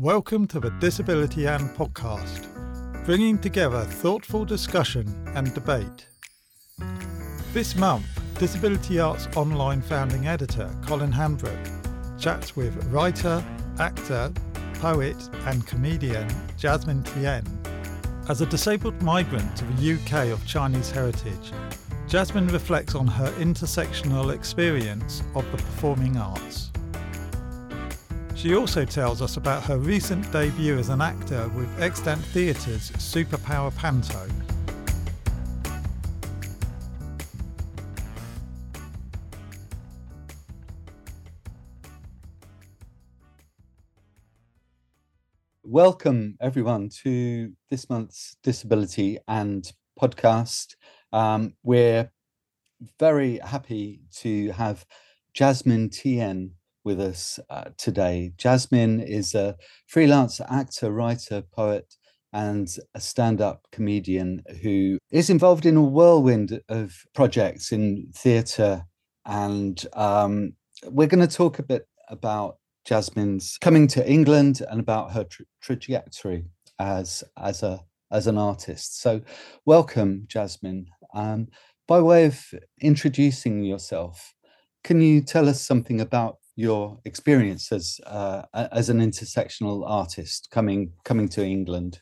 Welcome 0.00 0.46
to 0.46 0.60
the 0.60 0.70
Disability 0.80 1.46
and 1.46 1.68
podcast, 1.76 2.48
bringing 3.04 3.38
together 3.38 3.84
thoughtful 3.84 4.46
discussion 4.46 5.06
and 5.34 5.52
debate. 5.52 6.06
This 7.52 7.76
month, 7.76 8.06
Disability 8.38 8.98
Arts 8.98 9.28
Online 9.36 9.82
founding 9.82 10.26
editor 10.26 10.74
Colin 10.86 11.12
Hambrook 11.12 12.18
chats 12.18 12.56
with 12.56 12.82
writer, 12.86 13.44
actor, 13.78 14.32
poet, 14.76 15.18
and 15.44 15.66
comedian 15.66 16.26
Jasmin 16.56 17.02
Thien. 17.02 17.44
As 18.30 18.40
a 18.40 18.46
disabled 18.46 19.02
migrant 19.02 19.54
to 19.58 19.66
the 19.66 19.92
UK 19.96 20.32
of 20.32 20.46
Chinese 20.46 20.90
heritage, 20.90 21.52
Jasmin 22.08 22.46
reflects 22.46 22.94
on 22.94 23.06
her 23.06 23.30
intersectional 23.32 24.34
experience 24.34 25.22
of 25.34 25.44
the 25.50 25.58
performing 25.58 26.16
arts. 26.16 26.69
She 28.40 28.56
also 28.56 28.86
tells 28.86 29.20
us 29.20 29.36
about 29.36 29.64
her 29.64 29.76
recent 29.76 30.32
debut 30.32 30.78
as 30.78 30.88
an 30.88 31.02
actor 31.02 31.46
with 31.48 31.68
Extant 31.78 32.24
Theatre's 32.32 32.90
Superpower 32.92 33.70
Panto. 33.76 34.26
Welcome, 45.62 46.38
everyone, 46.40 46.88
to 47.02 47.52
this 47.68 47.90
month's 47.90 48.38
Disability 48.42 49.18
and 49.28 49.70
podcast. 50.00 50.76
Um, 51.12 51.56
we're 51.62 52.10
very 52.98 53.36
happy 53.40 54.00
to 54.20 54.52
have 54.52 54.86
Jasmin 55.34 55.90
Thien 55.90 56.52
with 56.84 57.00
us 57.00 57.38
uh, 57.50 57.70
today. 57.76 58.32
Jasmin 58.36 59.00
is 59.00 59.34
a 59.34 59.56
freelance 59.86 60.40
actor, 60.48 60.90
writer, 60.90 61.42
poet, 61.42 61.94
and 62.32 62.68
a 62.94 63.00
stand 63.00 63.40
up 63.40 63.66
comedian 63.72 64.42
who 64.62 64.98
is 65.10 65.30
involved 65.30 65.66
in 65.66 65.76
a 65.76 65.82
whirlwind 65.82 66.60
of 66.68 67.04
projects 67.14 67.72
in 67.72 68.08
theatre. 68.14 68.84
And 69.26 69.84
um, 69.94 70.52
we're 70.84 71.08
going 71.08 71.26
to 71.26 71.34
talk 71.34 71.58
a 71.58 71.64
bit 71.64 71.86
about 72.08 72.56
Jasmin's 72.84 73.58
coming 73.60 73.86
to 73.88 74.08
England 74.10 74.62
and 74.68 74.80
about 74.80 75.12
her 75.12 75.24
tra- 75.24 75.44
trajectory 75.60 76.44
as, 76.78 77.22
as, 77.36 77.62
a, 77.62 77.80
as 78.10 78.26
an 78.26 78.38
artist. 78.38 79.00
So, 79.00 79.20
welcome, 79.66 80.24
Jasmin. 80.28 80.86
Um, 81.12 81.48
by 81.86 82.00
way 82.00 82.24
of 82.24 82.40
introducing 82.80 83.64
yourself, 83.64 84.32
can 84.84 85.00
you 85.00 85.20
tell 85.20 85.48
us 85.48 85.60
something 85.60 86.00
about 86.00 86.39
your 86.60 86.98
experience 87.04 87.72
as 87.72 88.00
uh, 88.06 88.42
as 88.52 88.88
an 88.90 89.00
intersectional 89.00 89.88
artist 89.88 90.48
coming 90.50 90.92
coming 91.04 91.28
to 91.30 91.44
England. 91.44 92.00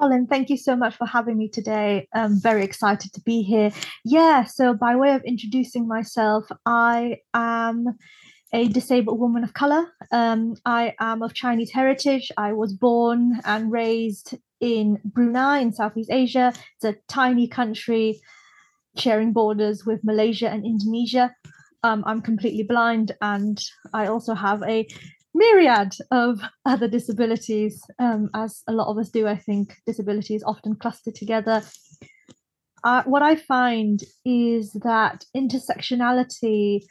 Colin, 0.00 0.26
thank 0.26 0.50
you 0.50 0.56
so 0.56 0.74
much 0.74 0.96
for 0.96 1.06
having 1.06 1.38
me 1.38 1.48
today. 1.48 2.08
I'm 2.12 2.40
very 2.40 2.64
excited 2.64 3.12
to 3.12 3.20
be 3.20 3.42
here. 3.42 3.70
Yeah, 4.04 4.44
so 4.44 4.74
by 4.74 4.96
way 4.96 5.14
of 5.14 5.22
introducing 5.22 5.86
myself, 5.86 6.46
I 6.66 7.18
am 7.32 7.96
a 8.52 8.66
disabled 8.68 9.20
woman 9.20 9.44
of 9.44 9.54
color. 9.54 9.86
Um, 10.10 10.56
I 10.64 10.94
am 10.98 11.22
of 11.22 11.34
Chinese 11.34 11.70
heritage. 11.70 12.32
I 12.36 12.52
was 12.52 12.72
born 12.72 13.40
and 13.44 13.70
raised 13.70 14.36
in 14.60 14.98
Brunei 15.04 15.58
in 15.60 15.72
Southeast 15.72 16.10
Asia. 16.10 16.52
It's 16.76 16.84
a 16.84 16.96
tiny 17.08 17.46
country 17.46 18.20
sharing 18.96 19.32
borders 19.32 19.84
with 19.84 20.04
Malaysia 20.04 20.48
and 20.48 20.64
Indonesia 20.64 21.34
um, 21.84 22.02
I'm 22.06 22.22
completely 22.22 22.62
blind 22.62 23.12
and 23.20 23.62
I 23.92 24.06
also 24.06 24.34
have 24.34 24.62
a 24.62 24.88
myriad 25.34 25.94
of 26.10 26.40
other 26.66 26.88
disabilities, 26.88 27.80
um, 27.98 28.30
as 28.34 28.62
a 28.66 28.72
lot 28.72 28.88
of 28.88 28.98
us 28.98 29.10
do. 29.10 29.28
I 29.28 29.36
think 29.36 29.76
disabilities 29.86 30.42
often 30.44 30.74
cluster 30.76 31.12
together. 31.12 31.62
Uh, 32.82 33.02
what 33.04 33.22
I 33.22 33.36
find 33.36 34.02
is 34.24 34.72
that 34.82 35.24
intersectionality 35.36 36.84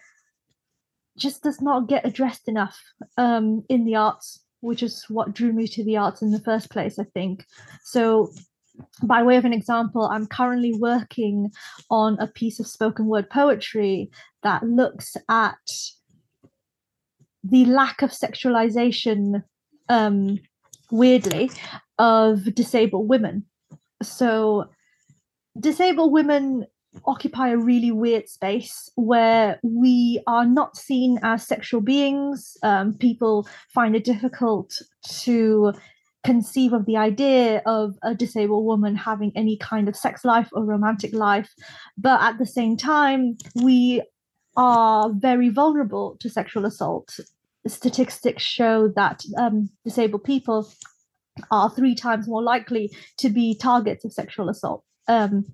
just 1.18 1.44
does 1.44 1.62
not 1.62 1.88
get 1.88 2.06
addressed 2.06 2.48
enough 2.48 2.80
um, 3.18 3.64
in 3.70 3.86
the 3.86 3.96
arts, 3.96 4.44
which 4.62 4.84
is 4.84 5.06
what 5.08 5.34
drew 5.34 5.54
me 5.54 5.68
to 5.68 5.84
the 5.84 5.98
arts 5.98 6.22
in 6.22 6.32
the 6.32 6.40
first 6.40 6.70
place, 6.70 6.98
I 7.00 7.04
think. 7.04 7.46
So 7.84 8.32
by 9.04 9.24
way 9.24 9.38
of 9.38 9.46
an 9.46 9.54
example, 9.54 10.08
I'm 10.08 10.28
currently 10.28 10.74
working 10.74 11.52
on 11.90 12.18
a 12.20 12.28
piece 12.28 12.60
of 12.60 12.68
spoken 12.68 13.06
word 13.06 13.30
poetry 13.30 14.10
that 14.42 14.64
looks 14.64 15.16
at 15.30 15.58
the 17.44 17.66
lack 17.66 18.02
of 18.02 18.12
sexualization, 18.12 19.44
um, 19.90 20.40
weirdly, 20.92 21.52
of 22.00 22.56
disabled 22.56 23.10
women. 23.10 23.46
So, 24.02 24.70
disabled 25.60 26.12
women 26.12 26.66
occupy 27.06 27.50
a 27.50 27.58
really 27.58 27.92
weird 27.92 28.30
space 28.30 28.90
where 28.96 29.60
we 29.64 30.22
are 30.28 30.46
not 30.46 30.78
seen 30.78 31.20
as 31.24 31.46
sexual 31.46 31.82
beings. 31.82 32.58
Um, 32.64 32.94
people 32.94 33.48
find 33.70 33.96
it 33.96 34.04
difficult 34.04 34.80
to 35.22 35.74
conceive 36.24 36.74
of 36.74 36.86
the 36.86 36.98
idea 36.98 37.62
of 37.66 37.96
a 38.02 38.16
disabled 38.16 38.66
woman 38.66 38.96
having 38.96 39.32
any 39.36 39.58
kind 39.58 39.90
of 39.90 39.96
sex 39.96 40.24
life 40.24 40.50
or 40.54 40.64
romantic 40.64 41.14
life. 41.14 41.54
But 41.98 42.22
at 42.22 42.38
the 42.38 42.46
same 42.46 42.78
time, 42.78 43.38
we 43.56 44.02
are 44.56 45.12
very 45.14 45.50
vulnerable 45.50 46.18
to 46.20 46.30
sexual 46.30 46.66
assault. 46.66 47.20
Statistics 47.68 48.44
show 48.44 48.90
that 48.96 49.24
um, 49.38 49.70
disabled 49.84 50.24
people 50.24 50.70
are 51.52 51.70
three 51.70 51.96
times 51.96 52.28
more 52.28 52.44
likely 52.44 52.92
to 53.18 53.30
be 53.30 53.56
targets 53.56 54.06
of 54.06 54.14
sexual 54.14 54.50
assault. 54.50 54.84
Um, 55.08 55.46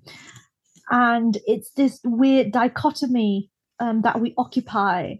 and 0.90 1.38
it's 1.46 1.70
this 1.72 2.00
weird 2.04 2.52
dichotomy 2.52 3.50
um, 3.78 4.02
that 4.02 4.20
we 4.20 4.34
occupy 4.36 5.14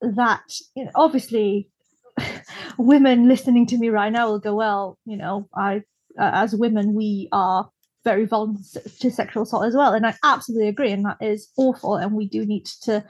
that 0.00 0.42
you 0.74 0.84
know, 0.84 0.90
obviously 0.94 1.70
women 2.78 3.28
listening 3.28 3.66
to 3.66 3.78
me 3.78 3.88
right 3.88 4.12
now 4.12 4.28
will 4.28 4.38
go, 4.38 4.54
well, 4.54 4.98
you 5.04 5.16
know, 5.16 5.48
I, 5.54 5.82
uh, 6.18 6.30
as 6.34 6.54
women, 6.54 6.94
we 6.94 7.28
are 7.32 7.70
very 8.04 8.26
vulnerable 8.26 8.62
to 9.00 9.10
sexual 9.10 9.44
assault 9.44 9.64
as 9.64 9.74
well. 9.74 9.92
And 9.92 10.06
I 10.06 10.14
absolutely 10.24 10.68
agree. 10.68 10.92
And 10.92 11.04
that 11.04 11.18
is 11.20 11.50
awful. 11.56 11.96
And 11.96 12.14
we 12.14 12.28
do 12.28 12.44
need 12.44 12.66
to 12.82 13.04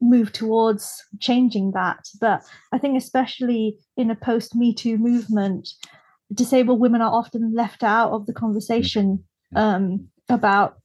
move 0.00 0.32
towards 0.32 1.04
changing 1.20 1.72
that. 1.72 2.06
But 2.20 2.42
I 2.72 2.78
think, 2.78 2.96
especially 2.96 3.76
in 3.96 4.10
a 4.10 4.16
post 4.16 4.54
Me 4.54 4.74
Too 4.74 4.96
movement, 4.96 5.68
disabled 6.32 6.80
women 6.80 7.02
are 7.02 7.12
often 7.12 7.52
left 7.54 7.82
out 7.82 8.12
of 8.12 8.26
the 8.26 8.32
conversation 8.32 9.24
um, 9.54 10.08
about 10.28 10.79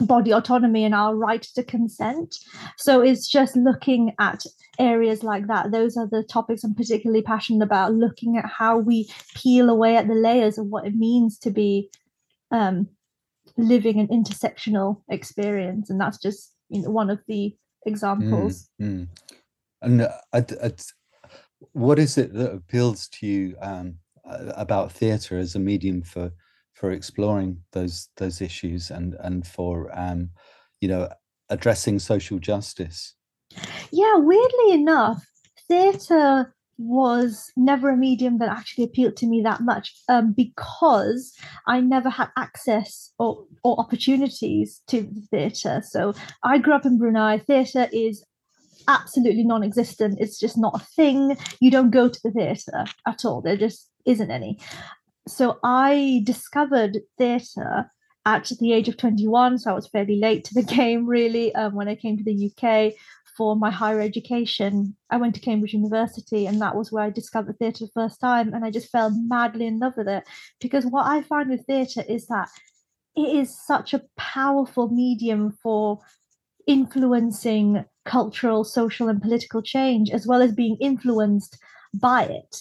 body 0.00 0.32
autonomy 0.32 0.84
and 0.84 0.94
our 0.94 1.14
right 1.14 1.42
to 1.42 1.62
consent. 1.62 2.38
So 2.78 3.00
it's 3.00 3.28
just 3.28 3.56
looking 3.56 4.14
at 4.18 4.44
areas 4.78 5.22
like 5.22 5.46
that. 5.48 5.70
Those 5.70 5.96
are 5.96 6.06
the 6.06 6.22
topics 6.22 6.64
I'm 6.64 6.74
particularly 6.74 7.22
passionate 7.22 7.64
about, 7.64 7.94
looking 7.94 8.36
at 8.36 8.46
how 8.46 8.78
we 8.78 9.10
peel 9.34 9.68
away 9.68 9.96
at 9.96 10.08
the 10.08 10.14
layers 10.14 10.58
of 10.58 10.66
what 10.66 10.86
it 10.86 10.94
means 10.94 11.38
to 11.40 11.50
be 11.50 11.90
um, 12.50 12.88
living 13.56 14.00
an 14.00 14.08
intersectional 14.08 15.02
experience. 15.08 15.90
And 15.90 16.00
that's 16.00 16.18
just 16.18 16.52
you 16.70 16.82
know, 16.82 16.90
one 16.90 17.10
of 17.10 17.20
the 17.28 17.54
examples. 17.84 18.70
Mm, 18.80 19.00
mm. 19.00 19.08
And 19.82 20.02
uh, 20.02 20.70
what 21.72 21.98
is 21.98 22.16
it 22.16 22.32
that 22.34 22.52
appeals 22.52 23.08
to 23.08 23.26
you 23.26 23.56
um, 23.60 23.96
about 24.24 24.92
theatre 24.92 25.38
as 25.38 25.54
a 25.54 25.58
medium 25.58 26.02
for 26.02 26.32
for 26.82 26.90
exploring 26.90 27.58
those 27.70 28.08
those 28.16 28.40
issues 28.40 28.90
and 28.90 29.14
and 29.20 29.46
for 29.46 29.88
um, 29.96 30.30
you 30.80 30.88
know 30.88 31.08
addressing 31.48 32.00
social 32.00 32.40
justice? 32.40 33.14
Yeah, 33.92 34.16
weirdly 34.16 34.72
enough, 34.72 35.24
theatre 35.68 36.52
was 36.78 37.52
never 37.56 37.90
a 37.90 37.96
medium 37.96 38.38
that 38.38 38.48
actually 38.48 38.82
appealed 38.82 39.16
to 39.18 39.26
me 39.26 39.42
that 39.42 39.60
much 39.60 39.94
um, 40.08 40.32
because 40.32 41.32
I 41.68 41.80
never 41.80 42.10
had 42.10 42.30
access 42.36 43.12
or, 43.20 43.44
or 43.62 43.78
opportunities 43.78 44.82
to 44.88 45.02
the 45.02 45.20
theatre. 45.30 45.82
So 45.86 46.14
I 46.42 46.58
grew 46.58 46.74
up 46.74 46.86
in 46.86 46.98
Brunei. 46.98 47.38
Theatre 47.38 47.88
is 47.92 48.24
absolutely 48.88 49.44
non 49.44 49.62
existent, 49.62 50.18
it's 50.18 50.40
just 50.40 50.58
not 50.58 50.74
a 50.74 50.84
thing. 50.96 51.36
You 51.60 51.70
don't 51.70 51.90
go 51.90 52.08
to 52.08 52.20
the 52.24 52.32
theatre 52.32 52.86
at 53.06 53.24
all, 53.24 53.40
there 53.40 53.56
just 53.56 53.88
isn't 54.04 54.32
any. 54.32 54.58
So 55.28 55.58
I 55.62 56.22
discovered 56.24 57.00
theatre 57.18 57.90
at 58.24 58.50
the 58.60 58.72
age 58.72 58.88
of 58.88 58.96
21 58.96 59.58
so 59.58 59.68
i 59.68 59.74
was 59.74 59.88
fairly 59.88 60.14
late 60.14 60.44
to 60.44 60.54
the 60.54 60.62
game 60.76 61.08
really 61.08 61.52
um, 61.56 61.74
when 61.74 61.88
i 61.88 61.94
came 61.96 62.16
to 62.16 62.22
the 62.22 62.52
uk 62.56 62.94
for 63.36 63.56
my 63.56 63.70
higher 63.70 64.00
education, 64.00 64.96
I 65.10 65.16
went 65.16 65.34
to 65.34 65.40
Cambridge 65.40 65.72
University, 65.72 66.46
and 66.46 66.60
that 66.60 66.76
was 66.76 66.92
where 66.92 67.04
I 67.04 67.10
discovered 67.10 67.58
theatre 67.58 67.86
the 67.86 67.90
first 67.92 68.20
time. 68.20 68.52
And 68.52 68.64
I 68.64 68.70
just 68.70 68.90
fell 68.90 69.10
madly 69.10 69.66
in 69.66 69.78
love 69.78 69.94
with 69.96 70.08
it 70.08 70.24
because 70.60 70.84
what 70.86 71.06
I 71.06 71.22
find 71.22 71.48
with 71.48 71.66
theatre 71.66 72.04
is 72.08 72.26
that 72.26 72.48
it 73.16 73.28
is 73.36 73.58
such 73.66 73.94
a 73.94 74.02
powerful 74.16 74.88
medium 74.88 75.52
for 75.62 76.00
influencing 76.66 77.84
cultural, 78.04 78.64
social, 78.64 79.08
and 79.08 79.20
political 79.20 79.62
change, 79.62 80.10
as 80.10 80.26
well 80.26 80.42
as 80.42 80.52
being 80.52 80.76
influenced 80.80 81.58
by 81.94 82.24
it. 82.24 82.56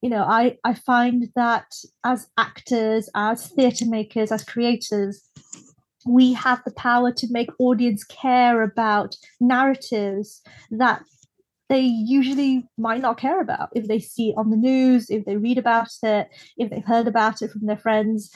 You 0.00 0.10
know, 0.10 0.22
I, 0.22 0.58
I 0.64 0.74
find 0.74 1.28
that 1.34 1.74
as 2.04 2.28
actors, 2.38 3.08
as 3.14 3.48
theatre 3.48 3.86
makers, 3.86 4.30
as 4.30 4.44
creators, 4.44 5.28
we 6.06 6.32
have 6.34 6.62
the 6.64 6.72
power 6.72 7.12
to 7.12 7.26
make 7.30 7.50
audience 7.58 8.04
care 8.04 8.62
about 8.62 9.16
narratives 9.40 10.40
that 10.70 11.02
they 11.68 11.80
usually 11.80 12.66
might 12.78 13.02
not 13.02 13.18
care 13.18 13.40
about 13.40 13.68
if 13.74 13.88
they 13.88 13.98
see 13.98 14.30
it 14.30 14.36
on 14.38 14.50
the 14.50 14.56
news, 14.56 15.10
if 15.10 15.24
they 15.24 15.36
read 15.36 15.58
about 15.58 15.88
it, 16.02 16.28
if 16.56 16.70
they've 16.70 16.84
heard 16.84 17.06
about 17.06 17.42
it 17.42 17.50
from 17.50 17.66
their 17.66 17.76
friends. 17.76 18.32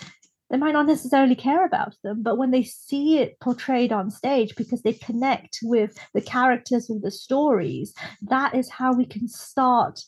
They 0.50 0.58
might 0.58 0.72
not 0.72 0.86
necessarily 0.86 1.34
care 1.34 1.64
about 1.64 1.94
them, 2.04 2.22
but 2.22 2.36
when 2.36 2.50
they 2.50 2.62
see 2.62 3.18
it 3.20 3.40
portrayed 3.40 3.90
on 3.90 4.10
stage 4.10 4.54
because 4.54 4.82
they 4.82 4.92
connect 4.92 5.60
with 5.62 5.96
the 6.12 6.20
characters 6.20 6.90
and 6.90 7.00
the 7.00 7.10
stories, 7.10 7.94
that 8.20 8.54
is 8.54 8.68
how 8.68 8.92
we 8.92 9.06
can 9.06 9.28
start 9.28 10.02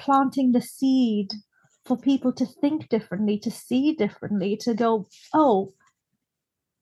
planting 0.00 0.52
the 0.52 0.60
seed 0.60 1.32
for 1.84 1.96
people 1.96 2.32
to 2.32 2.46
think 2.46 2.88
differently, 2.88 3.38
to 3.38 3.50
see 3.50 3.92
differently, 3.94 4.56
to 4.56 4.74
go, 4.74 5.06
oh, 5.34 5.74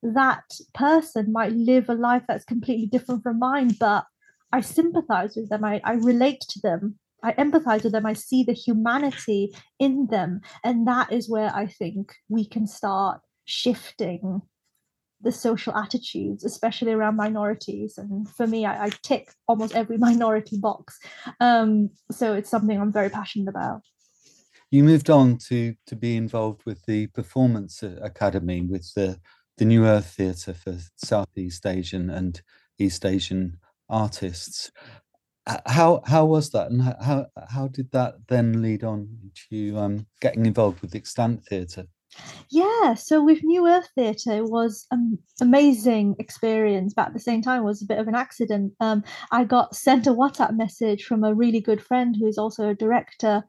that 0.03 0.45
person 0.75 1.33
might 1.33 1.53
live 1.53 1.89
a 1.89 1.95
life 1.95 2.23
that's 2.29 2.45
completely 2.45 2.87
different 2.87 3.23
from 3.23 3.39
mine, 3.39 3.75
but 3.79 4.05
I 4.53 4.61
sympathize 4.61 5.37
with 5.37 5.49
them, 5.51 5.65
I, 5.65 5.81
I 5.85 5.95
relate 5.95 6.41
to 6.51 6.61
them, 6.61 6.99
I 7.23 7.33
empathize 7.33 7.83
with 7.85 7.93
them, 7.93 8.07
I 8.07 8.13
see 8.13 8.45
the 8.45 8.53
humanity 8.53 9.55
in 9.79 10.07
them. 10.07 10.41
And 10.65 10.87
that 10.87 11.13
is 11.13 11.29
where 11.29 11.55
I 11.55 11.67
think 11.67 12.15
we 12.29 12.47
can 12.47 12.67
start 12.67 13.21
shifting 13.45 14.43
the 15.21 15.33
social 15.33 15.75
attitudes, 15.77 16.45
especially 16.45 16.93
around 16.93 17.17
minorities. 17.17 17.99
And 17.99 18.29
for 18.29 18.47
me, 18.47 18.65
I, 18.65 18.87
I 18.87 18.91
tick 19.03 19.33
almost 19.47 19.75
every 19.75 19.99
minority 20.09 20.59
box. 20.59 20.99
Um, 21.41 21.91
so 22.11 22.35
it's 22.35 22.51
something 22.51 22.81
I'm 22.81 22.93
very 22.93 23.11
passionate 23.11 23.49
about. 23.49 23.83
You 24.71 24.85
moved 24.85 25.09
on 25.09 25.39
to 25.49 25.75
to 25.87 25.97
be 25.97 26.17
involved 26.17 26.63
with 26.67 26.85
the 26.85 27.07
Performance 27.09 27.83
Academy 27.83 28.61
with 28.61 28.93
the 28.95 29.19
the 29.57 29.65
New 29.65 29.87
Earth 29.87 30.15
Theatre 30.17 30.55
for 30.55 30.77
Southeast 30.97 31.67
Asian 31.67 32.11
and 32.11 32.41
East 32.79 33.05
Asian 33.05 33.59
artists. 33.89 34.71
How 35.67 36.03
how 36.05 36.27
was 36.27 36.51
that, 36.51 36.71
and 36.71 36.83
how 36.83 37.27
how 37.49 37.69
did 37.69 37.91
that 37.93 38.17
then 38.29 38.61
lead 38.61 38.85
on 38.85 39.09
to 39.49 39.79
um, 39.79 40.07
getting 40.21 40.45
involved 40.45 40.83
with 40.83 40.91
the 40.91 40.99
extant 40.99 41.47
theatre? 41.47 41.87
Yeah, 42.51 42.95
so 42.95 43.23
with 43.23 43.45
New 43.45 43.67
Earth 43.67 43.89
Theatre 43.95 44.45
was 44.45 44.87
an 44.91 45.19
amazing 45.41 46.17
experience, 46.19 46.95
but 46.95 47.09
at 47.09 47.13
the 47.13 47.21
same 47.21 47.43
time 47.43 47.63
was 47.63 47.83
a 47.83 47.87
bit 47.87 47.99
of 47.99 48.09
an 48.09 48.15
accident. 48.15 48.73
Um, 48.81 49.05
I 49.31 49.45
got 49.45 49.77
sent 49.77 50.07
a 50.07 50.15
WhatsApp 50.15 50.57
message 50.57 51.05
from 51.05 51.25
a 51.25 51.35
really 51.35 51.61
good 51.61 51.83
friend 51.83 52.17
who 52.17 52.27
is 52.27 52.39
also 52.39 52.71
a 52.71 52.75
director 52.75 53.45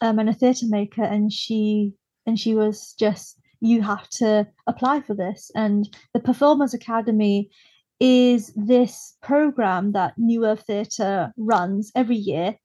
um, 0.00 0.18
and 0.18 0.28
a 0.28 0.34
theatre 0.34 0.66
maker, 0.68 1.02
and 1.02 1.32
she 1.32 1.94
and 2.26 2.38
she 2.38 2.54
was 2.54 2.94
just 2.98 3.40
you 3.60 3.82
have 3.82 4.08
to 4.10 4.46
apply 4.66 5.00
for 5.00 5.14
this. 5.14 5.50
And 5.54 5.88
the 6.14 6.20
Performers 6.20 6.74
Academy 6.74 7.50
is 7.98 8.52
this 8.54 9.16
program 9.22 9.92
that 9.92 10.14
New 10.18 10.44
Earth 10.44 10.64
Theatre 10.66 11.32
runs 11.36 11.90
every 11.94 12.16
year. 12.16 12.56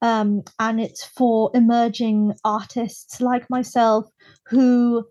Um, 0.00 0.42
and 0.58 0.80
it's 0.80 1.04
for 1.04 1.50
emerging 1.54 2.34
artists 2.44 3.20
like 3.20 3.50
myself 3.50 4.06
who 4.46 5.04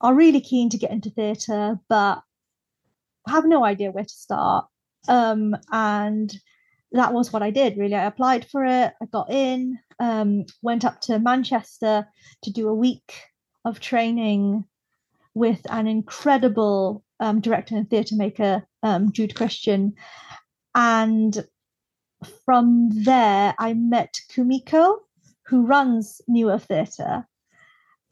are 0.00 0.14
really 0.14 0.40
keen 0.40 0.68
to 0.70 0.78
get 0.78 0.90
into 0.90 1.10
theatre 1.10 1.78
but 1.88 2.20
have 3.28 3.46
no 3.46 3.64
idea 3.64 3.90
where 3.90 4.04
to 4.04 4.10
start. 4.14 4.66
Um, 5.08 5.56
and 5.70 6.34
that 6.92 7.12
was 7.12 7.32
what 7.32 7.42
I 7.42 7.50
did 7.50 7.76
really. 7.76 7.94
I 7.94 8.06
applied 8.06 8.46
for 8.50 8.64
it, 8.64 8.92
I 9.00 9.06
got 9.12 9.30
in, 9.30 9.78
um, 9.98 10.44
went 10.62 10.84
up 10.84 11.00
to 11.02 11.18
Manchester 11.18 12.06
to 12.42 12.52
do 12.52 12.68
a 12.68 12.74
week 12.74 13.14
of 13.64 13.80
training 13.80 14.64
with 15.34 15.60
an 15.70 15.86
incredible 15.86 17.04
um, 17.20 17.40
director 17.40 17.76
and 17.76 17.88
theatre 17.88 18.16
maker, 18.16 18.66
um, 18.82 19.12
Jude 19.12 19.34
Christian. 19.34 19.94
And 20.74 21.44
from 22.44 22.88
there, 22.90 23.54
I 23.58 23.74
met 23.74 24.14
Kumiko, 24.30 24.98
who 25.46 25.66
runs 25.66 26.20
New 26.28 26.50
Earth 26.50 26.64
Theatre. 26.64 27.26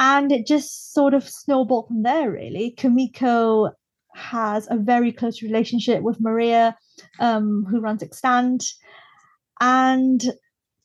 And 0.00 0.32
it 0.32 0.46
just 0.46 0.92
sort 0.92 1.14
of 1.14 1.28
snowballed 1.28 1.88
from 1.88 2.02
there, 2.02 2.30
really. 2.30 2.74
Kumiko 2.76 3.72
has 4.14 4.68
a 4.70 4.76
very 4.76 5.12
close 5.12 5.42
relationship 5.42 6.02
with 6.02 6.20
Maria, 6.20 6.76
um, 7.20 7.64
who 7.70 7.80
runs 7.80 8.02
Extant. 8.02 8.64
And 9.60 10.20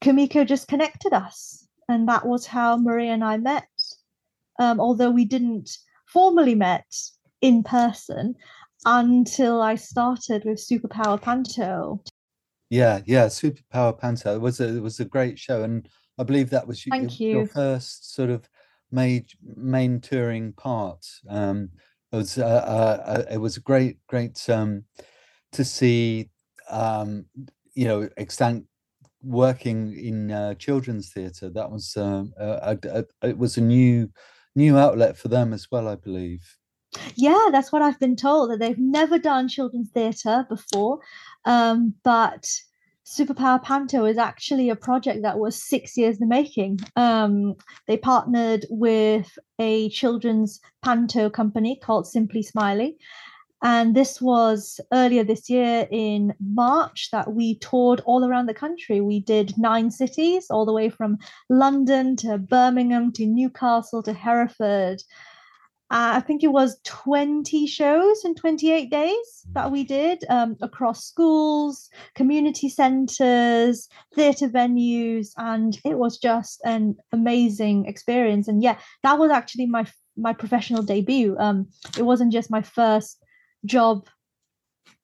Kumiko 0.02 0.46
just 0.46 0.68
connected 0.68 1.14
us. 1.14 1.68
And 1.90 2.08
that 2.08 2.26
was 2.26 2.46
how 2.46 2.78
Maria 2.78 3.14
and 3.14 3.24
I 3.24 3.38
met 3.38 3.68
um, 4.60 4.80
although 4.80 5.12
we 5.12 5.26
didn't 5.26 5.78
formally 6.08 6.56
met 6.56 6.92
in 7.42 7.64
person 7.64 8.36
until 8.86 9.62
I 9.62 9.76
started 9.76 10.44
with 10.46 10.58
Superpower 10.58 11.22
Panto. 11.22 12.02
Yeah, 12.70 13.02
yeah, 13.06 13.28
Superpower 13.28 13.98
Panto 13.98 14.36
it 14.36 14.42
was 14.42 14.60
a 14.60 14.76
it 14.76 14.82
was 14.82 15.00
a 15.00 15.06
great 15.06 15.40
show, 15.40 15.64
and 15.64 15.88
I 16.18 16.24
believe 16.24 16.50
that 16.50 16.68
was 16.68 16.86
your, 16.86 16.98
you. 16.98 17.30
your 17.30 17.48
first 17.48 18.14
sort 18.14 18.30
of 18.30 18.50
main 18.92 19.26
main 19.56 20.02
touring 20.02 20.54
part. 20.54 21.06
Um, 21.30 21.70
it 22.12 22.16
was 22.16 22.38
uh, 22.38 22.46
uh, 22.46 23.04
uh, 23.06 23.24
it 23.32 23.38
was 23.38 23.58
great 23.58 23.98
great 24.08 24.50
um, 24.50 24.84
to 25.54 25.64
see 25.64 26.30
um, 26.70 27.26
you 27.74 27.86
know 27.86 28.10
extant 28.18 28.66
working 29.24 29.98
in 29.98 30.32
uh, 30.32 30.54
children's 30.56 31.12
theatre. 31.12 31.50
That 31.50 31.72
was 31.72 31.96
um, 31.98 32.34
a, 32.38 32.78
a, 32.84 33.06
a, 33.22 33.30
it 33.30 33.38
was 33.38 33.58
a 33.58 33.62
new 33.62 34.10
new 34.56 34.78
outlet 34.78 35.18
for 35.18 35.28
them 35.28 35.54
as 35.54 35.68
well, 35.72 35.88
I 35.88 35.96
believe. 35.96 36.58
Yeah, 37.16 37.50
that's 37.52 37.72
what 37.72 37.82
I've 37.82 38.00
been 38.00 38.16
told 38.16 38.50
that 38.50 38.60
they've 38.60 38.78
never 38.78 39.20
done 39.20 39.48
children's 39.48 39.90
theatre 39.90 40.46
before, 40.50 41.00
um, 41.48 41.94
but 42.04 42.48
Superpower 43.06 43.64
Panto 43.64 44.04
is 44.04 44.18
actually 44.18 44.70
a 44.70 44.76
project 44.76 45.22
that 45.22 45.40
was 45.40 45.56
six 45.56 45.96
years 45.96 46.18
in 46.18 46.28
the 46.28 46.36
making. 46.36 46.82
Um, 46.98 47.56
they 47.88 47.96
partnered 47.96 48.66
with 48.70 49.40
a 49.58 49.90
children's 49.90 50.60
panto 50.84 51.30
company 51.30 51.80
called 51.82 52.06
Simply 52.06 52.44
Smiley. 52.44 52.98
And 53.64 53.96
this 53.96 54.22
was 54.22 54.82
earlier 54.92 55.24
this 55.24 55.50
year 55.50 55.88
in 55.90 56.34
March 56.40 57.10
that 57.12 57.34
we 57.34 57.58
toured 57.60 58.02
all 58.02 58.26
around 58.26 58.48
the 58.48 58.54
country. 58.54 59.00
We 59.00 59.22
did 59.22 59.58
nine 59.58 59.90
cities, 59.90 60.48
all 60.50 60.66
the 60.66 60.74
way 60.74 60.90
from 60.90 61.18
London 61.50 62.18
to 62.18 62.38
Birmingham 62.38 63.14
to 63.14 63.26
Newcastle 63.26 64.04
to 64.04 64.14
Hereford. 64.14 65.02
Uh, 65.90 66.16
I 66.16 66.20
think 66.20 66.44
it 66.44 66.52
was 66.52 66.82
20 66.84 67.66
shows 67.66 68.26
in 68.26 68.36
28 68.36 68.90
days 68.92 69.46
that 69.54 69.72
we 69.72 69.86
did 69.86 70.26
um, 70.28 70.58
across 70.62 71.06
schools, 71.06 71.90
community 72.14 72.68
centres, 72.68 73.88
theatre 74.14 74.50
venues, 74.50 75.30
and 75.38 75.80
it 75.86 75.98
was 75.98 76.18
just 76.18 76.60
an 76.66 76.98
amazing 77.14 77.86
experience. 77.86 78.50
And 78.50 78.62
yeah, 78.62 78.78
that 79.04 79.18
was 79.18 79.32
actually 79.32 79.68
my 79.68 79.86
my 80.18 80.34
professional 80.34 80.82
debut. 80.82 81.38
Um, 81.40 81.68
it 81.98 82.04
wasn't 82.04 82.34
just 82.34 82.52
my 82.52 82.62
first 82.62 83.24
job 83.66 84.08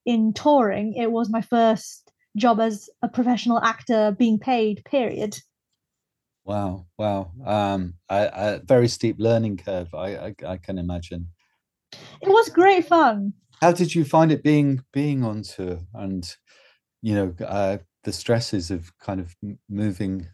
in 0.05 0.33
touring. 0.33 0.95
It 0.95 1.11
was 1.11 1.29
my 1.29 1.41
first 1.41 2.11
job 2.35 2.59
as 2.59 2.89
a 3.01 3.07
professional 3.07 3.61
actor 3.61 4.15
being 4.17 4.39
paid, 4.39 4.83
period. 4.85 5.37
Wow, 6.45 6.87
wow. 6.97 7.31
Um, 7.45 7.95
a, 8.09 8.59
very 8.63 8.87
steep 8.87 9.15
learning 9.19 9.57
curve, 9.57 9.93
I, 9.93 10.15
I, 10.15 10.35
I 10.45 10.57
can 10.57 10.77
imagine. 10.77 11.29
It 12.21 12.27
was 12.27 12.49
great 12.49 12.85
fun. 12.87 13.33
How 13.61 13.71
did 13.71 13.95
you 13.95 14.03
find 14.03 14.31
it 14.31 14.43
being 14.43 14.83
being 14.91 15.23
on 15.23 15.43
tour 15.43 15.79
and 15.93 16.35
you 17.01 17.15
know 17.15 17.35
uh, 17.45 17.77
the 18.03 18.11
stresses 18.11 18.71
of 18.71 18.91
kind 18.99 19.21
of 19.21 19.35
moving 19.69 20.27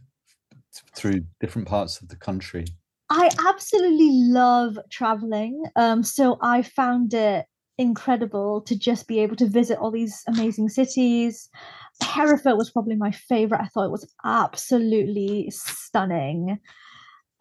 through 0.96 1.26
different 1.40 1.68
parts 1.68 2.02
of 2.02 2.08
the 2.08 2.16
country? 2.16 2.66
I 3.10 3.30
absolutely 3.48 4.10
love 4.12 4.78
traveling. 4.92 5.64
Um, 5.76 6.04
so 6.04 6.38
I 6.42 6.62
found 6.62 7.14
it 7.14 7.46
incredible 7.78 8.62
to 8.62 8.78
just 8.78 9.08
be 9.08 9.20
able 9.20 9.36
to 9.38 9.48
visit 9.48 9.80
all 9.80 9.90
these 9.90 10.24
amazing 10.28 10.70
cities. 10.70 11.50
Hereford 12.02 12.58
was 12.58 12.70
probably 12.70 12.96
my 12.96 13.12
favorite. 13.12 13.62
I 13.62 13.68
thought 13.68 13.86
it 13.86 13.92
was 13.92 14.12
absolutely 14.24 15.50
stunning. 15.52 16.60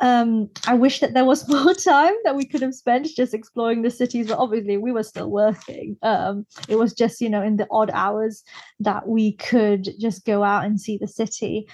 Um, 0.01 0.49
I 0.67 0.75
wish 0.75 1.01
that 1.01 1.15
there 1.15 1.25
was 1.25 1.49
more 1.65 1.75
time 1.75 2.15
that 2.25 2.37
we 2.37 2.45
could 2.45 2.63
have 2.63 2.75
spent 2.75 3.07
just 3.07 3.35
exploring 3.35 3.83
the 3.83 3.91
cities, 3.91 4.29
but 4.29 4.39
obviously 4.39 4.77
we 4.77 4.93
were 4.93 5.03
still 5.03 5.31
working. 5.31 5.97
Um, 6.03 6.47
it 6.69 6.77
was 6.77 6.95
just, 6.95 7.21
you 7.21 7.29
know, 7.29 7.43
in 7.43 7.57
the 7.57 7.67
odd 7.71 7.91
hours 7.93 8.45
that 8.81 9.09
we 9.09 9.33
could 9.33 9.89
just 9.99 10.25
go 10.25 10.45
out 10.45 10.65
and 10.65 10.81
see 10.81 10.99
the 10.99 11.09
city. 11.09 11.69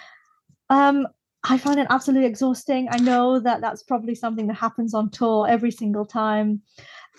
Um, 0.71 1.07
I 1.47 1.59
find 1.59 1.79
it 1.79 1.87
absolutely 1.91 2.27
exhausting. 2.27 2.89
I 2.91 2.97
know 2.97 3.39
that 3.39 3.61
that's 3.61 3.83
probably 3.83 4.15
something 4.15 4.47
that 4.47 4.55
happens 4.55 4.95
on 4.95 5.11
tour 5.11 5.47
every 5.47 5.71
single 5.71 6.07
time. 6.07 6.63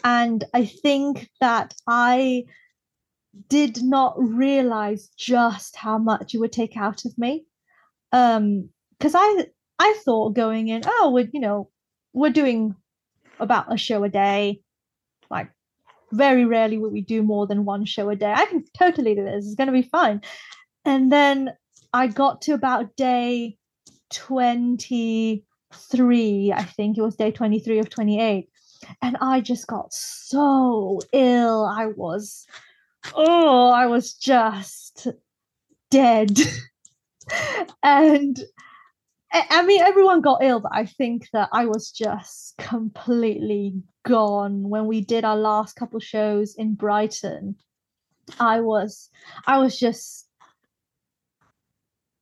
And 0.03 0.43
I 0.53 0.65
think 0.65 1.29
that 1.39 1.75
I 1.87 2.45
did 3.49 3.83
not 3.83 4.15
realize 4.17 5.09
just 5.17 5.75
how 5.75 5.97
much 5.97 6.33
it 6.33 6.39
would 6.39 6.53
take 6.53 6.77
out 6.77 7.05
of 7.05 7.17
me. 7.17 7.45
Um, 8.11 8.69
because 8.97 9.13
I 9.15 9.47
I 9.77 9.95
thought 10.05 10.35
going 10.35 10.69
in, 10.69 10.83
oh, 10.85 11.11
we're, 11.11 11.29
you 11.33 11.39
know, 11.39 11.69
we're 12.13 12.31
doing 12.31 12.75
about 13.39 13.73
a 13.73 13.77
show 13.77 14.03
a 14.03 14.09
day. 14.09 14.61
Like 15.29 15.49
very 16.11 16.45
rarely 16.45 16.77
will 16.77 16.91
we 16.91 17.01
do 17.01 17.21
more 17.21 17.47
than 17.47 17.65
one 17.65 17.85
show 17.85 18.09
a 18.09 18.15
day. 18.15 18.31
I 18.31 18.45
can 18.45 18.63
totally 18.77 19.15
do 19.15 19.25
this. 19.25 19.45
It's 19.45 19.55
going 19.55 19.67
to 19.67 19.73
be 19.73 19.81
fine. 19.81 20.21
And 20.85 21.11
then 21.11 21.51
I 21.93 22.07
got 22.07 22.41
to 22.43 22.53
about 22.53 22.95
day 22.95 23.57
23, 24.13 26.53
I 26.53 26.63
think 26.63 26.97
it 26.97 27.01
was 27.01 27.15
day 27.15 27.31
23 27.31 27.79
of 27.79 27.89
28. 27.89 28.49
And 29.01 29.17
I 29.19 29.41
just 29.41 29.67
got 29.67 29.93
so 29.93 30.99
ill. 31.11 31.65
I 31.65 31.87
was, 31.87 32.45
oh, 33.13 33.69
I 33.69 33.87
was 33.87 34.13
just 34.13 35.07
dead. 35.91 36.37
and 37.83 38.39
I 39.31 39.65
mean, 39.65 39.81
everyone 39.81 40.21
got 40.21 40.43
ill, 40.43 40.61
but 40.61 40.71
I 40.73 40.85
think 40.85 41.27
that 41.33 41.49
I 41.51 41.65
was 41.65 41.91
just 41.91 42.55
completely 42.57 43.73
gone 44.05 44.69
when 44.69 44.87
we 44.87 45.01
did 45.01 45.25
our 45.25 45.35
last 45.35 45.75
couple 45.75 45.99
shows 45.99 46.55
in 46.55 46.75
Brighton. 46.75 47.55
I 48.39 48.61
was, 48.61 49.09
I 49.45 49.57
was 49.57 49.77
just, 49.77 50.27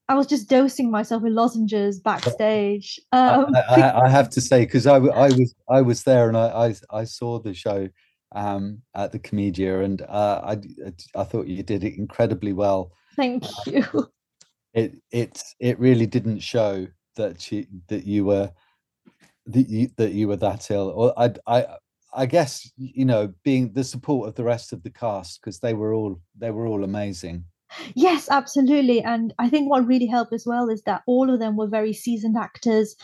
I 0.10 0.16
was 0.16 0.28
just 0.28 0.50
dosing 0.50 0.90
myself 0.92 1.24
with 1.24 1.34
lozenges 1.34 2.00
backstage. 2.00 3.00
Um, 3.12 3.48
I, 3.56 3.82
I, 3.82 4.06
I, 4.06 4.10
have 4.10 4.30
to 4.32 4.42
say, 4.42 4.66
because 4.66 4.88
I, 4.88 4.96
I 4.96 5.30
was, 5.30 5.56
I 5.70 5.82
was 5.82 6.04
there 6.04 6.28
and 6.28 6.38
I, 6.38 6.48
I, 6.48 6.76
I 6.90 7.04
saw 7.04 7.40
the 7.40 7.54
show 7.54 7.90
um, 8.34 8.82
at 8.96 9.12
the 9.12 9.20
Komedia, 9.20 9.84
and 9.84 10.02
uh, 10.04 10.42
I, 10.44 10.58
I 11.16 11.24
thought 11.24 11.48
you 11.48 11.64
did 11.64 11.84
it 11.84 11.98
incredibly 11.98 12.54
well. 12.54 12.92
Thank 13.16 13.46
you. 13.66 13.86
It, 14.74 14.96
it, 15.12 15.44
it 15.60 15.80
really 15.80 16.08
didn't 16.08 16.40
show 16.40 16.88
that 17.16 17.52
you 17.52 17.66
that 17.88 18.06
you 18.06 18.26
were 18.26 18.52
that 19.46 19.70
you 19.70 19.90
that 19.98 20.14
you 20.14 20.28
were 20.28 20.38
that 20.38 20.70
ill 20.72 20.92
or 20.96 21.14
i 21.18 21.32
i 21.48 21.66
i 22.14 22.26
guess 22.26 22.72
you 22.78 23.06
know 23.06 23.34
being 23.44 23.72
the 23.74 23.84
support 23.84 24.28
of 24.28 24.36
the 24.36 24.44
rest 24.44 24.72
of 24.74 24.84
the 24.84 24.90
cast 24.90 25.42
because 25.42 25.60
they 25.60 25.74
were 25.74 25.94
all 25.94 26.20
they 26.38 26.52
were 26.52 26.66
all 26.66 26.84
amazing 26.84 27.44
yes 27.96 28.30
absolutely 28.32 29.02
and 29.02 29.34
i 29.40 29.50
think 29.50 29.70
what 29.70 29.86
really 29.86 30.06
helped 30.06 30.34
as 30.34 30.46
well 30.46 30.70
is 30.70 30.82
that 30.84 31.02
all 31.08 31.30
of 31.30 31.40
them 31.40 31.58
were 31.58 31.68
very 31.68 31.94
seasoned 31.94 32.38
actors 32.38 32.96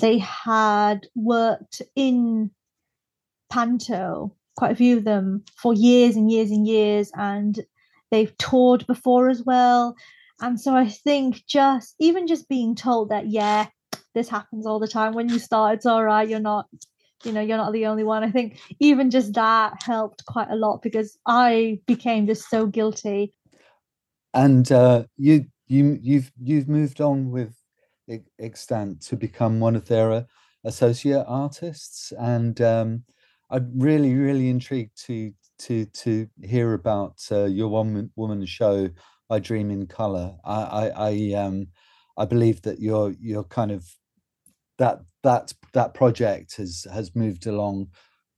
they 0.00 0.18
had 0.18 1.06
worked 1.14 1.82
in 1.94 2.50
panto 3.50 4.34
quite 4.56 4.72
a 4.72 4.76
few 4.76 4.96
of 4.96 5.04
them 5.04 5.44
for 5.56 5.72
years 5.74 6.16
and 6.16 6.30
years 6.30 6.50
and 6.50 6.66
years 6.66 7.10
and 7.14 7.64
they've 8.10 8.36
toured 8.38 8.86
before 8.86 9.28
as 9.28 9.42
well 9.44 9.96
and 10.40 10.60
so 10.60 10.74
I 10.74 10.88
think 10.88 11.46
just 11.46 11.94
even 11.98 12.26
just 12.26 12.48
being 12.48 12.74
told 12.74 13.08
that, 13.10 13.28
yeah, 13.28 13.66
this 14.14 14.28
happens 14.28 14.66
all 14.66 14.78
the 14.78 14.88
time 14.88 15.14
when 15.14 15.28
you 15.28 15.38
start, 15.38 15.76
it's 15.76 15.86
all 15.86 16.04
right, 16.04 16.28
you're 16.28 16.40
not, 16.40 16.66
you 17.24 17.32
know, 17.32 17.40
you're 17.40 17.56
not 17.56 17.72
the 17.72 17.86
only 17.86 18.04
one. 18.04 18.22
I 18.22 18.30
think 18.30 18.60
even 18.78 19.10
just 19.10 19.32
that 19.34 19.82
helped 19.82 20.26
quite 20.26 20.50
a 20.50 20.56
lot 20.56 20.82
because 20.82 21.18
I 21.26 21.80
became 21.86 22.26
just 22.26 22.50
so 22.50 22.66
guilty. 22.66 23.32
And 24.34 24.70
uh, 24.70 25.04
you 25.16 25.46
you 25.66 25.98
you've 26.02 26.30
you've 26.38 26.68
moved 26.68 27.00
on 27.00 27.30
with 27.30 27.54
Extant 28.38 29.00
to 29.02 29.16
become 29.16 29.58
one 29.60 29.74
of 29.74 29.88
their 29.88 30.12
uh, 30.12 30.22
associate 30.64 31.24
artists, 31.26 32.12
and 32.18 32.60
um, 32.60 33.04
I'm 33.50 33.72
really 33.78 34.14
really 34.14 34.48
intrigued 34.48 35.04
to 35.06 35.32
to 35.60 35.86
to 35.86 36.28
hear 36.42 36.74
about 36.74 37.20
uh, 37.30 37.44
your 37.44 37.68
one 37.68 38.10
woman 38.16 38.46
show 38.46 38.90
I 39.30 39.38
dream 39.38 39.70
in 39.70 39.86
color. 39.86 40.34
I, 40.44 40.62
I, 40.62 41.10
I 41.10 41.32
um, 41.34 41.68
I 42.16 42.24
believe 42.24 42.62
that 42.62 42.80
you're 42.80 43.14
you're 43.20 43.44
kind 43.44 43.70
of 43.70 43.84
that 44.78 45.00
that 45.22 45.52
that 45.72 45.94
project 45.94 46.56
has 46.56 46.86
has 46.92 47.14
moved 47.14 47.46
along 47.46 47.88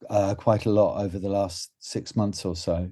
uh, 0.08 0.34
quite 0.34 0.66
a 0.66 0.70
lot 0.70 1.02
over 1.02 1.18
the 1.18 1.28
last 1.28 1.72
six 1.78 2.16
months 2.16 2.44
or 2.44 2.56
so. 2.56 2.90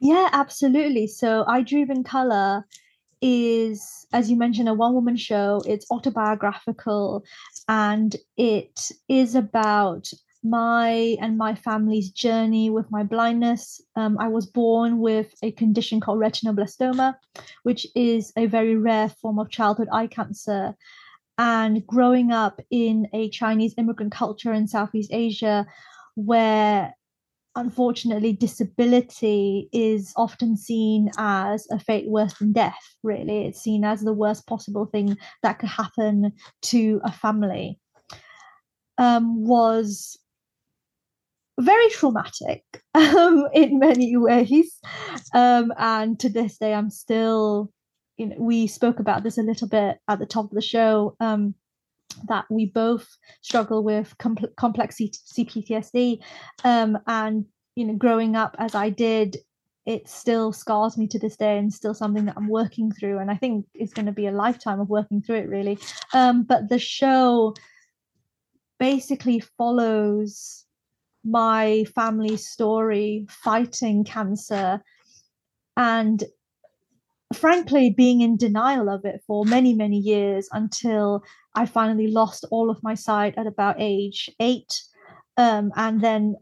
Yeah, 0.00 0.28
absolutely. 0.32 1.06
So 1.06 1.44
I 1.46 1.62
Dream 1.62 1.90
in 1.90 2.04
Color 2.04 2.64
is, 3.20 4.06
as 4.12 4.30
you 4.30 4.36
mentioned, 4.36 4.68
a 4.68 4.74
one 4.74 4.94
woman 4.94 5.16
show. 5.16 5.60
It's 5.66 5.86
autobiographical 5.90 7.22
and 7.68 8.16
it 8.38 8.90
is 9.08 9.34
about 9.34 10.10
my 10.42 11.16
and 11.20 11.36
my 11.36 11.54
family's 11.54 12.10
journey 12.10 12.70
with 12.70 12.90
my 12.90 13.02
blindness. 13.02 13.80
Um, 13.96 14.16
I 14.18 14.28
was 14.28 14.46
born 14.46 14.98
with 14.98 15.34
a 15.42 15.52
condition 15.52 16.00
called 16.00 16.18
retinoblastoma, 16.18 17.14
which 17.62 17.86
is 17.94 18.32
a 18.36 18.46
very 18.46 18.76
rare 18.76 19.08
form 19.08 19.38
of 19.38 19.50
childhood 19.50 19.88
eye 19.92 20.06
cancer. 20.06 20.74
And 21.38 21.86
growing 21.86 22.32
up 22.32 22.60
in 22.70 23.08
a 23.12 23.30
Chinese 23.30 23.74
immigrant 23.78 24.12
culture 24.12 24.52
in 24.52 24.66
Southeast 24.66 25.10
Asia, 25.12 25.66
where 26.14 26.94
unfortunately 27.56 28.32
disability 28.32 29.68
is 29.72 30.12
often 30.16 30.56
seen 30.56 31.10
as 31.18 31.66
a 31.70 31.78
fate 31.78 32.08
worse 32.08 32.32
than 32.34 32.52
death 32.52 32.94
really 33.02 33.46
it's 33.46 33.60
seen 33.60 33.84
as 33.84 34.02
the 34.02 34.12
worst 34.12 34.46
possible 34.46 34.86
thing 34.86 35.16
that 35.42 35.58
could 35.58 35.68
happen 35.68 36.32
to 36.62 37.00
a 37.02 37.10
family 37.10 37.76
um, 38.98 39.44
was 39.44 40.16
very 41.60 41.88
traumatic 41.90 42.64
um, 42.94 43.46
in 43.52 43.78
many 43.78 44.16
ways. 44.16 44.80
Um, 45.34 45.72
and 45.78 46.18
to 46.20 46.28
this 46.28 46.58
day, 46.58 46.74
I'm 46.74 46.90
still, 46.90 47.72
you 48.16 48.26
know, 48.26 48.36
we 48.38 48.66
spoke 48.66 49.00
about 49.00 49.22
this 49.22 49.38
a 49.38 49.42
little 49.42 49.68
bit 49.68 49.98
at 50.08 50.18
the 50.18 50.26
top 50.26 50.46
of 50.46 50.50
the 50.50 50.62
show. 50.62 51.16
Um, 51.20 51.54
that 52.28 52.44
we 52.50 52.66
both 52.66 53.08
struggle 53.40 53.84
with 53.84 54.16
compl- 54.18 54.54
complex 54.56 54.96
C- 54.96 55.12
CPTSD, 55.12 56.20
um, 56.64 56.98
and 57.06 57.46
you 57.76 57.84
know, 57.84 57.94
growing 57.94 58.36
up 58.36 58.56
as 58.58 58.74
I 58.74 58.90
did, 58.90 59.36
it 59.86 60.08
still 60.08 60.52
scars 60.52 60.98
me 60.98 61.06
to 61.08 61.18
this 61.18 61.36
day, 61.36 61.56
and 61.56 61.72
still 61.72 61.94
something 61.94 62.24
that 62.26 62.36
I'm 62.36 62.48
working 62.48 62.92
through. 62.92 63.18
And 63.18 63.30
I 63.30 63.36
think 63.36 63.66
it's 63.74 63.92
going 63.92 64.06
to 64.06 64.12
be 64.12 64.26
a 64.26 64.32
lifetime 64.32 64.80
of 64.80 64.88
working 64.88 65.22
through 65.22 65.36
it, 65.36 65.48
really. 65.48 65.78
Um, 66.12 66.42
but 66.42 66.68
the 66.68 66.78
show 66.78 67.54
basically 68.78 69.40
follows 69.56 70.66
my 71.24 71.84
family 71.94 72.36
story 72.36 73.26
fighting 73.28 74.04
cancer 74.04 74.82
and 75.76 76.24
frankly 77.34 77.90
being 77.90 78.22
in 78.22 78.36
denial 78.36 78.88
of 78.88 79.04
it 79.04 79.22
for 79.26 79.44
many 79.44 79.72
many 79.72 79.98
years 79.98 80.48
until 80.52 81.22
i 81.54 81.64
finally 81.64 82.08
lost 82.08 82.44
all 82.50 82.70
of 82.70 82.82
my 82.82 82.94
sight 82.94 83.34
at 83.36 83.46
about 83.46 83.76
age 83.78 84.30
eight. 84.40 84.82
Um, 85.36 85.72
and 85.76 86.00
then 86.02 86.36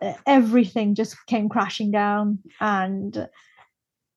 uh, 0.00 0.12
everything 0.26 0.94
just 0.94 1.16
came 1.26 1.48
crashing 1.48 1.90
down 1.90 2.38
and 2.60 3.28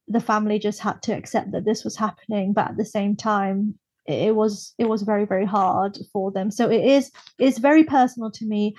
the 0.07 0.19
family 0.19 0.59
just 0.59 0.79
had 0.79 1.01
to 1.03 1.13
accept 1.13 1.51
that 1.53 1.65
this 1.65 1.83
was 1.83 1.95
happening. 1.95 2.53
But 2.53 2.71
at 2.71 2.77
the 2.77 2.85
same 2.85 3.15
time 3.15 3.75
it 4.05 4.35
was 4.35 4.73
it 4.77 4.89
was 4.89 5.03
very 5.03 5.25
very 5.25 5.45
hard 5.45 5.97
for 6.11 6.31
them. 6.31 6.51
So 6.51 6.69
it 6.69 6.83
is 6.83 7.11
it's 7.39 7.59
very 7.59 7.83
personal 7.83 8.31
to 8.31 8.45
me 8.45 8.75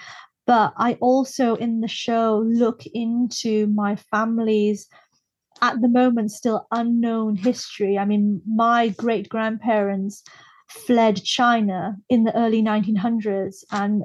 but 0.47 0.73
I 0.77 0.95
also 0.95 1.55
in 1.57 1.81
the 1.81 1.89
show 1.89 2.45
look 2.47 2.85
into 2.87 3.67
my 3.69 3.97
family's 3.97 4.89
at 5.61 5.81
the 5.81 5.89
moment 5.89 6.33
still 6.33 6.67
unknown 6.73 7.37
history. 7.37 7.97
I 7.97 8.05
mean, 8.05 8.43
my 8.47 8.89
great 8.89 9.29
grandparents 9.29 10.25
fled 10.69 11.23
China 11.23 11.97
in 12.09 12.25
the 12.25 12.37
early 12.37 12.63
1900s, 12.63 13.65
and 13.71 14.03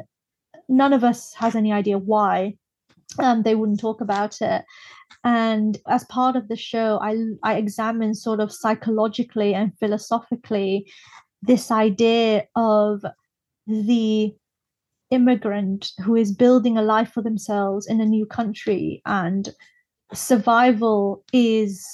none 0.70 0.94
of 0.94 1.03
us 1.03 1.34
has 1.34 1.56
any 1.56 1.72
idea 1.72 1.98
why. 1.98 2.56
Um, 3.20 3.41
they 3.41 3.56
wouldn't 3.56 3.79
talk 3.79 4.01
about 4.01 4.41
it. 4.41 4.65
And 5.24 5.77
as 5.88 6.03
part 6.06 6.36
of 6.36 6.50
the 6.50 6.58
show, 6.58 7.00
I 7.01 7.17
I 7.41 7.56
examine 7.56 8.13
sort 8.13 8.39
of 8.39 8.51
psychologically 8.51 9.53
and 9.56 9.72
philosophically 9.79 10.91
this 11.41 11.72
idea 11.72 12.48
of 12.56 13.03
the 13.65 14.36
immigrant 15.10 15.92
who 16.04 16.16
is 16.16 16.36
building 16.36 16.78
a 16.78 16.82
life 16.82 17.12
for 17.12 17.22
themselves 17.22 17.88
in 17.88 18.02
a 18.02 18.06
new 18.06 18.26
country 18.26 19.02
and 19.06 19.50
survival 20.14 21.24
is 21.34 21.86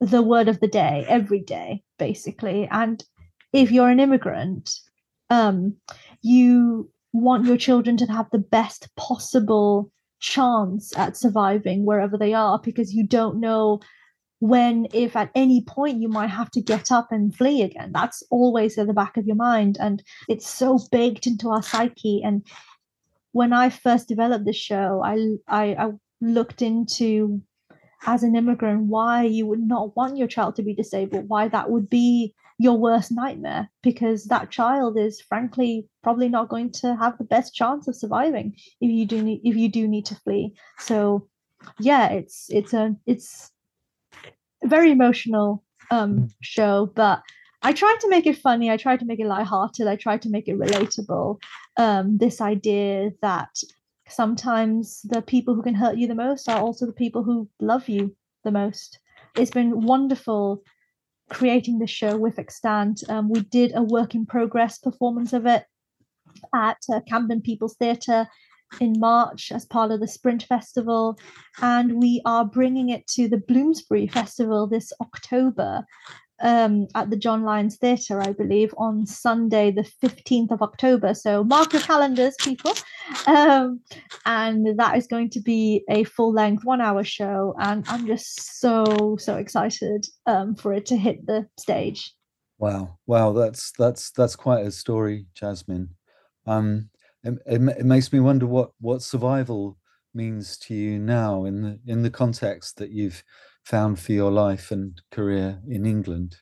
the 0.00 0.22
word 0.22 0.48
of 0.48 0.60
the 0.60 0.68
day 0.68 1.04
every 1.08 1.40
day 1.40 1.82
basically. 1.98 2.68
And 2.70 3.04
if 3.52 3.70
you're 3.70 3.90
an 3.90 4.00
immigrant 4.00 4.70
um, 5.30 5.76
you 6.22 6.90
want 7.12 7.46
your 7.46 7.56
children 7.56 7.96
to 7.96 8.06
have 8.06 8.28
the 8.30 8.38
best 8.38 8.88
possible 8.96 9.90
chance 10.20 10.96
at 10.96 11.16
surviving 11.16 11.84
wherever 11.84 12.18
they 12.18 12.34
are 12.34 12.60
because 12.62 12.92
you 12.92 13.06
don't 13.06 13.40
know 13.40 13.80
when 14.40 14.86
if 14.92 15.16
at 15.16 15.30
any 15.34 15.62
point 15.62 16.00
you 16.00 16.08
might 16.08 16.30
have 16.30 16.50
to 16.50 16.60
get 16.60 16.90
up 16.90 17.08
and 17.10 17.34
flee 17.34 17.62
again 17.62 17.90
that's 17.92 18.22
always 18.30 18.76
at 18.78 18.86
the 18.86 18.92
back 18.92 19.16
of 19.16 19.26
your 19.26 19.36
mind 19.36 19.76
and 19.80 20.02
it's 20.28 20.48
so 20.48 20.78
baked 20.90 21.26
into 21.26 21.48
our 21.48 21.62
psyche 21.62 22.22
and 22.24 22.44
when 23.32 23.52
i 23.52 23.68
first 23.70 24.08
developed 24.08 24.44
the 24.44 24.52
show 24.52 25.02
I, 25.04 25.36
I 25.46 25.64
i 25.74 25.90
looked 26.20 26.62
into 26.62 27.42
as 28.06 28.22
an 28.22 28.36
immigrant 28.36 28.84
why 28.84 29.24
you 29.24 29.46
would 29.46 29.60
not 29.60 29.94
want 29.96 30.16
your 30.16 30.28
child 30.28 30.56
to 30.56 30.62
be 30.62 30.74
disabled, 30.74 31.28
why 31.28 31.48
that 31.48 31.70
would 31.70 31.90
be 31.90 32.34
your 32.58 32.78
worst 32.78 33.10
nightmare, 33.10 33.70
because 33.82 34.24
that 34.24 34.50
child 34.50 34.98
is 34.98 35.20
frankly 35.20 35.86
probably 36.02 36.28
not 36.28 36.48
going 36.48 36.70
to 36.70 36.94
have 36.96 37.16
the 37.18 37.24
best 37.24 37.54
chance 37.54 37.88
of 37.88 37.96
surviving 37.96 38.54
if 38.80 38.90
you 38.90 39.06
do 39.06 39.22
need 39.22 39.40
if 39.44 39.56
you 39.56 39.68
do 39.68 39.86
need 39.88 40.06
to 40.06 40.14
flee. 40.14 40.54
So 40.78 41.28
yeah, 41.78 42.08
it's 42.08 42.46
it's 42.50 42.72
a 42.72 42.96
it's 43.06 43.50
very 44.64 44.90
emotional 44.90 45.62
um 45.90 46.14
mm. 46.14 46.30
show, 46.40 46.92
but 46.94 47.22
I 47.62 47.72
tried 47.72 48.00
to 48.00 48.08
make 48.08 48.26
it 48.26 48.38
funny. 48.38 48.70
I 48.70 48.76
tried 48.76 49.00
to 49.00 49.06
make 49.06 49.20
it 49.20 49.26
lighthearted. 49.26 49.86
I 49.86 49.96
tried 49.96 50.22
to 50.22 50.30
make 50.30 50.48
it 50.48 50.58
relatable. 50.58 51.40
Um, 51.76 52.16
this 52.16 52.40
idea 52.40 53.10
that 53.20 53.50
sometimes 54.08 55.02
the 55.04 55.22
people 55.22 55.54
who 55.54 55.62
can 55.62 55.74
hurt 55.74 55.98
you 55.98 56.06
the 56.06 56.14
most 56.14 56.48
are 56.48 56.60
also 56.60 56.86
the 56.86 56.92
people 56.92 57.22
who 57.22 57.48
love 57.60 57.88
you 57.88 58.16
the 58.44 58.50
most. 58.50 58.98
It's 59.36 59.50
been 59.50 59.82
wonderful 59.82 60.62
creating 61.28 61.78
the 61.78 61.86
show 61.86 62.16
with 62.16 62.38
Extant. 62.38 63.02
Um, 63.08 63.28
we 63.28 63.40
did 63.42 63.72
a 63.74 63.82
work 63.82 64.14
in 64.14 64.26
progress 64.26 64.78
performance 64.78 65.32
of 65.32 65.46
it 65.46 65.64
at 66.54 66.78
uh, 66.92 67.00
Camden 67.08 67.40
People's 67.40 67.76
Theatre 67.76 68.26
in 68.80 68.98
March 68.98 69.52
as 69.52 69.64
part 69.64 69.90
of 69.90 70.00
the 70.00 70.08
Sprint 70.08 70.44
Festival, 70.44 71.18
and 71.60 72.00
we 72.00 72.22
are 72.24 72.44
bringing 72.44 72.90
it 72.90 73.06
to 73.08 73.28
the 73.28 73.38
Bloomsbury 73.38 74.06
Festival 74.06 74.66
this 74.66 74.92
October 75.00 75.84
um, 76.40 76.88
at 76.94 77.10
the 77.10 77.16
John 77.16 77.42
Lyons 77.42 77.76
Theatre, 77.76 78.20
I 78.20 78.32
believe, 78.32 78.74
on 78.78 79.06
Sunday, 79.06 79.70
the 79.70 79.88
15th 80.02 80.50
of 80.50 80.62
October. 80.62 81.14
So 81.14 81.44
mark 81.44 81.72
your 81.72 81.82
calendars, 81.82 82.34
people. 82.40 82.72
Um, 83.26 83.80
and 84.24 84.78
that 84.78 84.96
is 84.96 85.06
going 85.06 85.30
to 85.30 85.40
be 85.40 85.84
a 85.90 86.04
full 86.04 86.32
length 86.32 86.64
one 86.64 86.80
hour 86.80 87.04
show. 87.04 87.54
And 87.58 87.84
I'm 87.88 88.06
just 88.06 88.60
so, 88.60 89.16
so 89.18 89.36
excited 89.36 90.06
um, 90.26 90.54
for 90.54 90.72
it 90.72 90.86
to 90.86 90.96
hit 90.96 91.26
the 91.26 91.46
stage. 91.58 92.14
Wow. 92.58 92.98
Wow. 93.06 93.32
That's, 93.32 93.72
that's, 93.78 94.10
that's 94.10 94.36
quite 94.36 94.66
a 94.66 94.70
story, 94.70 95.26
Jasmin. 95.34 95.90
Um, 96.46 96.88
it, 97.22 97.38
it, 97.46 97.84
makes 97.84 98.12
me 98.12 98.20
wonder 98.20 98.46
what, 98.46 98.72
what 98.80 99.02
survival 99.02 99.76
means 100.14 100.56
to 100.58 100.74
you 100.74 100.98
now 100.98 101.44
in 101.44 101.62
the, 101.62 101.78
in 101.86 102.02
the 102.02 102.10
context 102.10 102.76
that 102.78 102.90
you've 102.90 103.22
found 103.64 103.98
for 103.98 104.12
your 104.12 104.30
life 104.30 104.70
and 104.70 105.00
career 105.10 105.60
in 105.68 105.86
England? 105.86 106.36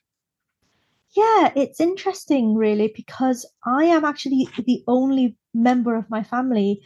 Yeah, 1.15 1.51
it's 1.55 1.79
interesting, 1.79 2.55
really, 2.55 2.93
because 2.95 3.45
I 3.65 3.85
am 3.85 4.05
actually 4.05 4.47
the 4.65 4.83
only 4.87 5.35
member 5.53 5.95
of 5.95 6.09
my 6.09 6.23
family 6.23 6.81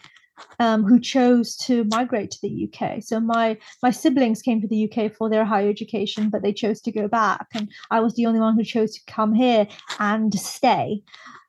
um, 0.60 0.84
who 0.84 1.00
chose 1.00 1.56
to 1.58 1.84
migrate 1.86 2.32
to 2.32 2.40
the 2.42 2.70
UK. 2.70 3.04
So 3.04 3.20
my 3.20 3.58
my 3.82 3.92
siblings 3.92 4.42
came 4.42 4.62
to 4.62 4.68
the 4.68 4.90
UK 4.90 5.14
for 5.14 5.30
their 5.30 5.46
higher 5.46 5.70
education, 5.70 6.30
but 6.30 6.42
they 6.42 6.54
chose 6.54 6.82
to 6.82 6.92
go 6.92 7.08
back, 7.08 7.48
and 7.54 7.70
I 7.92 8.00
was 8.00 8.16
the 8.16 8.26
only 8.26 8.40
one 8.40 8.56
who 8.56 8.64
chose 8.64 8.94
to 8.96 9.12
come 9.12 9.34
here 9.34 9.68
and 10.00 10.34
stay. 10.34 11.04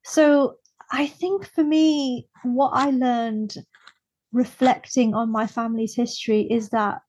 So 0.04 0.56
I 0.96 1.08
think 1.08 1.50
for 1.52 1.64
me, 1.64 2.28
what 2.44 2.70
I 2.72 2.90
learned 2.90 3.56
reflecting 4.32 5.12
on 5.12 5.28
my 5.32 5.48
family's 5.48 5.96
history 5.96 6.42
is 6.42 6.68
that 6.68 7.00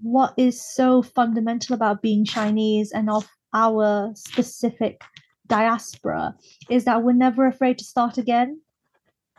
what 0.00 0.34
is 0.36 0.64
so 0.64 1.02
fundamental 1.02 1.74
about 1.74 2.00
being 2.00 2.24
Chinese 2.24 2.92
and 2.92 3.10
of 3.10 3.28
our 3.52 4.12
specific 4.14 5.00
diaspora 5.48 6.36
is 6.70 6.84
that 6.84 7.02
we're 7.02 7.12
never 7.12 7.44
afraid 7.48 7.78
to 7.78 7.84
start 7.84 8.18
again. 8.18 8.60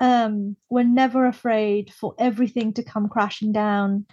Um, 0.01 0.57
we're 0.69 0.83
never 0.83 1.25
afraid 1.25 1.93
for 1.93 2.15
everything 2.19 2.73
to 2.73 2.83
come 2.83 3.07
crashing 3.07 3.53
down 3.53 4.05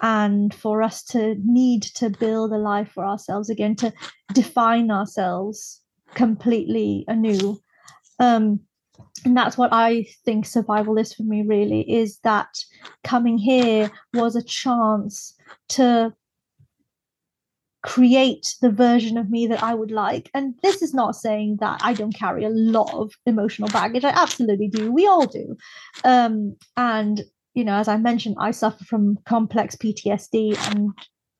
and 0.00 0.54
for 0.54 0.80
us 0.80 1.02
to 1.06 1.34
need 1.44 1.82
to 1.96 2.08
build 2.08 2.52
a 2.52 2.56
life 2.56 2.92
for 2.92 3.04
ourselves 3.04 3.50
again, 3.50 3.74
to 3.76 3.92
define 4.32 4.92
ourselves 4.92 5.80
completely 6.14 7.04
anew. 7.08 7.60
Um, 8.20 8.60
and 9.24 9.36
that's 9.36 9.56
what 9.56 9.72
I 9.72 10.06
think 10.24 10.46
survival 10.46 10.98
is 10.98 11.14
for 11.14 11.22
me, 11.22 11.42
really, 11.42 11.80
is 11.90 12.18
that 12.24 12.48
coming 13.04 13.38
here 13.38 13.90
was 14.14 14.34
a 14.34 14.42
chance 14.42 15.34
to 15.70 16.12
create 17.82 18.54
the 18.60 18.70
version 18.70 19.18
of 19.18 19.30
me 19.30 19.46
that 19.48 19.62
I 19.62 19.74
would 19.74 19.90
like. 19.90 20.30
And 20.34 20.54
this 20.62 20.82
is 20.82 20.94
not 20.94 21.16
saying 21.16 21.58
that 21.60 21.80
I 21.82 21.94
don't 21.94 22.14
carry 22.14 22.44
a 22.44 22.50
lot 22.50 22.92
of 22.94 23.12
emotional 23.26 23.68
baggage. 23.68 24.04
I 24.04 24.10
absolutely 24.10 24.68
do. 24.68 24.90
We 24.90 25.06
all 25.06 25.26
do. 25.26 25.56
Um, 26.04 26.56
and, 26.76 27.22
you 27.54 27.64
know, 27.64 27.74
as 27.74 27.88
I 27.88 27.96
mentioned, 27.96 28.36
I 28.38 28.52
suffer 28.52 28.84
from 28.84 29.18
complex 29.26 29.76
PTSD 29.76 30.56
and 30.70 30.90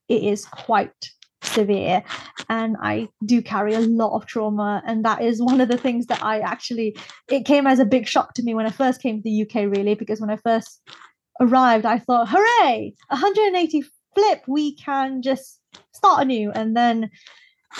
it 0.09 0.23
is 0.25 0.45
quite 0.45 1.11
severe 1.53 2.03
and 2.49 2.77
i 2.81 3.09
do 3.25 3.41
carry 3.41 3.75
a 3.75 3.81
lot 3.81 4.17
of 4.17 4.27
trauma 4.27 4.83
and 4.87 5.05
that 5.05 5.23
is 5.23 5.41
one 5.43 5.61
of 5.61 5.69
the 5.69 5.77
things 5.77 6.07
that 6.07 6.23
i 6.23 6.41
actually 6.41 6.97
it 7.29 7.45
came 7.45 7.67
as 7.67 7.79
a 7.79 7.85
big 7.85 8.07
shock 8.07 8.35
to 8.35 8.43
me 8.43 8.55
when 8.55 8.67
i 8.67 8.71
first 8.71 9.03
came 9.03 9.17
to 9.17 9.23
the 9.23 9.43
uk 9.43 9.55
really 9.77 9.95
because 9.95 10.21
when 10.21 10.31
i 10.31 10.37
first 10.37 10.81
arrived 11.41 11.87
i 11.87 11.99
thought 11.99 12.29
hooray 12.29 12.93
180 13.09 13.83
flip, 14.15 14.43
we 14.47 14.75
can 14.77 15.23
just 15.23 15.61
start 15.93 16.23
anew. 16.23 16.51
And 16.53 16.77
then 16.77 17.11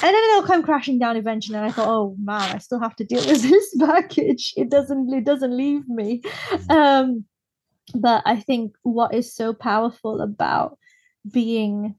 and 0.03 0.15
then 0.15 0.31
it'll 0.31 0.47
come 0.47 0.63
crashing 0.63 0.99
down 0.99 1.17
eventually. 1.17 1.59
And 1.59 1.67
I 1.67 1.71
thought, 1.71 1.89
oh 1.89 2.17
man, 2.23 2.55
I 2.55 2.59
still 2.59 2.81
have 2.81 2.97
to 2.97 3.05
deal 3.05 3.19
with 3.27 3.43
this 3.43 3.75
baggage 3.77 4.55
It 4.57 4.71
doesn't 4.71 5.13
it 5.13 5.25
doesn't 5.25 5.57
leave 5.57 5.89
me. 5.89 6.23
Um, 6.71 7.25
but 7.95 8.23
I 8.25 8.37
think 8.37 8.73
what 8.83 9.15
is 9.15 9.35
so 9.35 9.53
powerful 9.53 10.21
about 10.21 10.79
being 11.31 11.95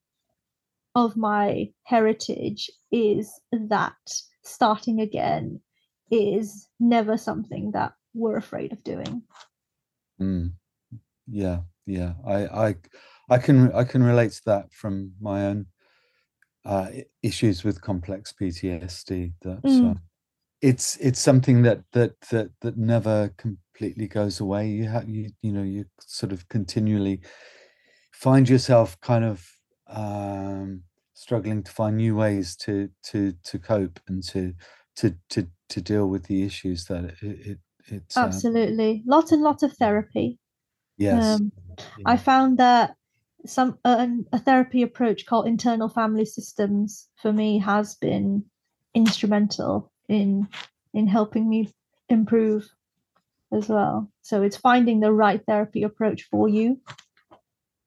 of 0.95 1.17
my 1.17 1.69
heritage 1.83 2.69
is 2.91 3.39
that 3.51 3.93
starting 4.43 5.01
again 5.01 5.59
is 6.11 6.67
never 6.79 7.17
something 7.17 7.71
that 7.71 7.93
we're 8.13 8.37
afraid 8.37 8.71
of 8.71 8.83
doing. 8.83 9.23
Mm. 10.21 10.53
Yeah, 11.27 11.59
yeah. 11.85 12.13
I 12.25 12.45
I 12.45 12.75
I 13.29 13.37
can 13.37 13.71
I 13.71 13.83
can 13.83 14.03
relate 14.03 14.31
to 14.33 14.41
that 14.45 14.71
from 14.71 15.13
my 15.19 15.45
own 15.45 15.65
uh, 16.65 16.87
issues 17.21 17.63
with 17.63 17.81
complex 17.81 18.33
PTSD. 18.39 19.33
That 19.41 19.63
mm. 19.63 19.91
uh, 19.91 19.99
it's 20.61 20.97
it's 20.97 21.19
something 21.19 21.63
that 21.63 21.81
that 21.93 22.19
that 22.29 22.51
that 22.61 22.77
never 22.77 23.33
completely 23.37 24.07
goes 24.07 24.39
away. 24.39 24.67
You 24.67 24.87
have 24.89 25.09
you 25.09 25.31
you 25.41 25.51
know 25.51 25.63
you 25.63 25.85
sort 25.99 26.31
of 26.31 26.47
continually 26.49 27.21
find 28.11 28.47
yourself 28.47 28.99
kind 29.01 29.25
of 29.25 29.45
um, 29.93 30.83
struggling 31.13 31.63
to 31.63 31.71
find 31.71 31.97
new 31.97 32.15
ways 32.15 32.55
to 32.57 32.89
to 33.03 33.33
to 33.43 33.59
cope 33.59 33.99
and 34.07 34.23
to 34.23 34.53
to 34.95 35.15
to 35.29 35.47
to 35.69 35.81
deal 35.81 36.07
with 36.07 36.25
the 36.25 36.43
issues 36.43 36.85
that 36.85 37.05
it, 37.21 37.47
it 37.47 37.57
it's 37.87 38.17
um 38.17 38.25
absolutely. 38.25 38.91
Um, 38.91 39.03
lots 39.05 39.31
and 39.31 39.41
lots 39.41 39.63
of 39.63 39.73
therapy. 39.73 40.39
Yes. 40.97 41.39
Um, 41.39 41.51
yeah. 41.97 42.03
i 42.05 42.17
found 42.17 42.59
that 42.59 42.95
some 43.45 43.77
uh, 43.83 44.07
a 44.31 44.39
therapy 44.39 44.83
approach 44.83 45.25
called 45.25 45.47
internal 45.47 45.89
family 45.89 46.25
systems 46.25 47.09
for 47.21 47.33
me 47.33 47.59
has 47.59 47.95
been 47.95 48.45
instrumental 48.93 49.91
in 50.07 50.47
in 50.93 51.07
helping 51.07 51.49
me 51.49 51.73
improve 52.09 52.69
as 53.51 53.67
well. 53.67 54.09
So 54.21 54.41
it's 54.41 54.57
finding 54.57 54.99
the 54.99 55.11
right 55.11 55.41
therapy 55.45 55.83
approach 55.83 56.23
for 56.29 56.47
you 56.47 56.79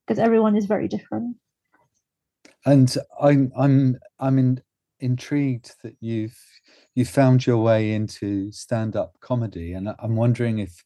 because 0.06 0.18
everyone 0.18 0.56
is 0.56 0.66
very 0.66 0.88
different 0.88 1.36
and 2.66 2.96
i'm 3.20 3.50
i'm 3.56 3.96
i'm 4.20 4.38
in, 4.38 4.60
intrigued 5.00 5.72
that 5.82 5.96
you've 6.00 6.38
you 6.94 7.04
found 7.04 7.46
your 7.46 7.58
way 7.58 7.92
into 7.92 8.50
stand-up 8.52 9.14
comedy 9.20 9.72
and 9.72 9.88
i'm 9.98 10.16
wondering 10.16 10.58
if 10.58 10.84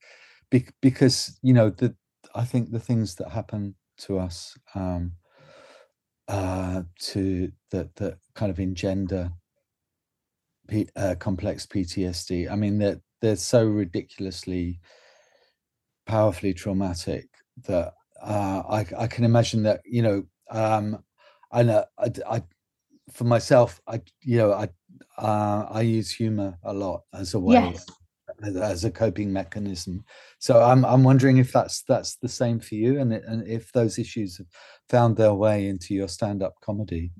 because 0.80 1.38
you 1.42 1.52
know 1.52 1.70
the 1.70 1.94
i 2.34 2.44
think 2.44 2.70
the 2.70 2.80
things 2.80 3.14
that 3.14 3.30
happen 3.30 3.74
to 3.96 4.18
us 4.18 4.56
um, 4.74 5.12
uh, 6.28 6.82
to 6.98 7.50
that 7.70 7.94
that 7.96 8.18
kind 8.34 8.50
of 8.50 8.60
engender 8.60 9.30
P, 10.68 10.88
uh, 10.94 11.16
complex 11.18 11.66
PTSD. 11.66 12.50
I 12.50 12.54
mean, 12.54 12.78
they're 12.78 13.00
they're 13.20 13.36
so 13.36 13.64
ridiculously 13.64 14.80
powerfully 16.06 16.54
traumatic 16.54 17.28
that 17.66 17.92
uh, 18.22 18.62
I 18.68 18.86
I 18.96 19.06
can 19.08 19.24
imagine 19.24 19.64
that 19.64 19.80
you 19.84 20.02
know 20.02 20.24
um, 20.50 21.02
I 21.52 21.62
know 21.62 21.84
I, 21.98 22.12
I 22.28 22.42
for 23.12 23.24
myself 23.24 23.80
I 23.86 24.02
you 24.22 24.38
know 24.38 24.52
I 24.52 24.68
uh, 25.18 25.66
I 25.70 25.82
use 25.82 26.10
humor 26.10 26.56
a 26.62 26.72
lot 26.72 27.02
as 27.12 27.34
a 27.34 27.40
way 27.40 27.54
yes 27.54 27.86
as 28.42 28.84
a 28.84 28.90
coping 28.90 29.32
mechanism. 29.32 30.04
So 30.38 30.62
I'm 30.62 30.84
I'm 30.84 31.04
wondering 31.04 31.38
if 31.38 31.52
that's 31.52 31.82
that's 31.82 32.16
the 32.16 32.28
same 32.28 32.60
for 32.60 32.74
you, 32.74 32.98
and 33.00 33.12
and 33.12 33.46
if 33.46 33.72
those 33.72 33.98
issues 33.98 34.38
have 34.38 34.46
found 34.88 35.16
their 35.16 35.34
way 35.34 35.68
into 35.68 35.94
your 35.94 36.08
stand 36.08 36.42
up 36.42 36.54
comedy. 36.62 37.12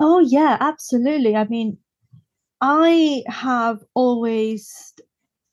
Oh 0.00 0.20
yeah, 0.20 0.56
absolutely. 0.60 1.36
I 1.36 1.44
mean, 1.44 1.78
I 2.60 3.24
have 3.26 3.82
always 3.94 4.94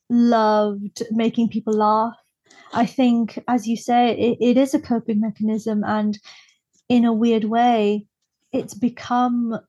loved 0.10 1.04
making 1.12 1.50
people 1.50 1.74
laugh. 1.74 2.15
I 2.74 2.86
think, 2.86 3.41
as 3.48 3.67
you 3.67 3.78
say, 3.78 4.12
it, 4.12 4.38
it 4.39 4.58
is 4.58 4.74
a 4.74 4.80
coping 4.80 5.19
mechanism, 5.19 5.84
and 5.84 6.17
in 6.89 7.06
a 7.06 7.13
weird 7.13 7.45
way, 7.45 8.06
it's 8.56 8.74
become 8.74 9.60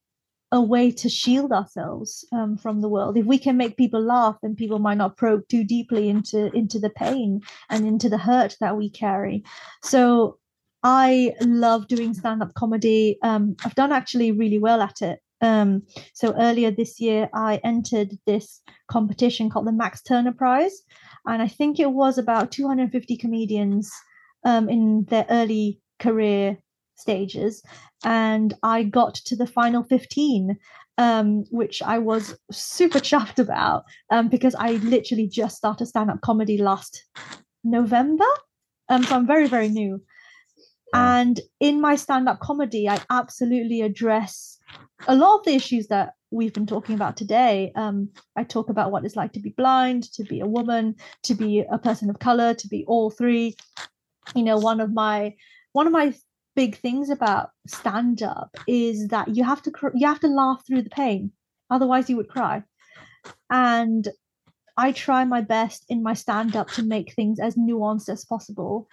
a 0.52 0.60
way 0.60 0.92
to 0.92 1.08
shield 1.08 1.52
ourselves 1.52 2.24
um, 2.32 2.56
from 2.56 2.80
the 2.80 2.88
world. 2.88 3.16
If 3.16 3.26
we 3.26 3.38
can 3.38 3.56
make 3.56 3.76
people 3.76 4.00
laugh, 4.00 4.36
then 4.42 4.54
people 4.54 4.78
might 4.78 4.96
not 4.98 5.16
probe 5.16 5.42
too 5.48 5.64
deeply 5.64 6.08
into 6.08 6.54
into 6.56 6.78
the 6.78 6.90
pain 6.90 7.40
and 7.68 7.84
into 7.86 8.08
the 8.08 8.18
hurt 8.18 8.56
that 8.60 8.76
we 8.76 8.88
carry. 8.88 9.44
So 9.82 10.38
I 10.84 11.32
love 11.40 11.88
doing 11.88 12.14
stand-up 12.14 12.54
comedy. 12.54 13.18
Um, 13.22 13.56
I've 13.64 13.74
done 13.74 13.92
actually 13.92 14.30
really 14.30 14.58
well 14.58 14.80
at 14.80 15.02
it. 15.02 15.18
Um, 15.40 15.82
so 16.14 16.32
earlier 16.38 16.70
this 16.70 17.00
year, 17.00 17.28
I 17.34 17.60
entered 17.64 18.16
this 18.24 18.62
competition 18.88 19.50
called 19.50 19.66
the 19.66 19.72
Max 19.72 20.00
Turner 20.00 20.32
Prize, 20.32 20.82
and 21.26 21.42
I 21.42 21.48
think 21.48 21.80
it 21.80 21.90
was 21.90 22.18
about 22.18 22.52
250 22.52 23.16
comedians 23.16 23.90
um, 24.44 24.68
in 24.68 25.04
their 25.08 25.26
early 25.28 25.80
career 25.98 26.58
stages 26.96 27.62
and 28.04 28.54
I 28.62 28.82
got 28.82 29.14
to 29.14 29.36
the 29.36 29.46
final 29.46 29.82
15, 29.84 30.56
um, 30.98 31.44
which 31.50 31.82
I 31.82 31.98
was 31.98 32.36
super 32.50 32.98
chuffed 32.98 33.38
about 33.38 33.84
um, 34.10 34.28
because 34.28 34.54
I 34.54 34.72
literally 34.72 35.28
just 35.28 35.56
started 35.56 35.86
stand 35.86 36.10
up 36.10 36.20
comedy 36.20 36.58
last 36.58 37.04
November. 37.64 38.24
Um, 38.88 39.02
so 39.02 39.16
I'm 39.16 39.26
very, 39.26 39.48
very 39.48 39.68
new. 39.68 40.00
And 40.94 41.40
in 41.60 41.80
my 41.80 41.96
stand 41.96 42.28
up 42.28 42.40
comedy, 42.40 42.88
I 42.88 43.00
absolutely 43.10 43.82
address 43.82 44.58
a 45.08 45.16
lot 45.16 45.40
of 45.40 45.44
the 45.44 45.54
issues 45.54 45.88
that 45.88 46.14
we've 46.30 46.52
been 46.52 46.66
talking 46.66 46.94
about 46.94 47.16
today. 47.16 47.72
Um, 47.74 48.08
I 48.36 48.44
talk 48.44 48.70
about 48.70 48.90
what 48.90 49.04
it's 49.04 49.16
like 49.16 49.32
to 49.32 49.40
be 49.40 49.50
blind, 49.50 50.04
to 50.12 50.24
be 50.24 50.40
a 50.40 50.46
woman, 50.46 50.94
to 51.24 51.34
be 51.34 51.64
a 51.70 51.78
person 51.78 52.08
of 52.08 52.18
color, 52.18 52.54
to 52.54 52.68
be 52.68 52.84
all 52.86 53.10
three. 53.10 53.56
You 54.34 54.42
know, 54.42 54.58
one 54.58 54.80
of 54.80 54.92
my 54.92 55.34
one 55.72 55.86
of 55.86 55.92
my 55.92 56.14
big 56.56 56.78
things 56.78 57.10
about 57.10 57.50
stand 57.66 58.22
up 58.22 58.56
is 58.66 59.08
that 59.08 59.36
you 59.36 59.44
have 59.44 59.62
to 59.62 59.70
cr- 59.70 59.94
you 59.94 60.06
have 60.06 60.20
to 60.20 60.26
laugh 60.28 60.62
through 60.66 60.82
the 60.82 60.90
pain 60.90 61.30
otherwise 61.70 62.08
you 62.10 62.16
would 62.16 62.28
cry. 62.28 62.62
And 63.50 64.08
i 64.78 64.92
try 64.92 65.24
my 65.24 65.40
best 65.40 65.84
in 65.88 66.02
my 66.02 66.14
stand 66.14 66.54
up 66.54 66.68
to 66.68 66.82
make 66.82 67.12
things 67.12 67.38
as 67.40 67.54
nuanced 67.56 68.08
as 68.08 68.24
possible. 68.24 68.88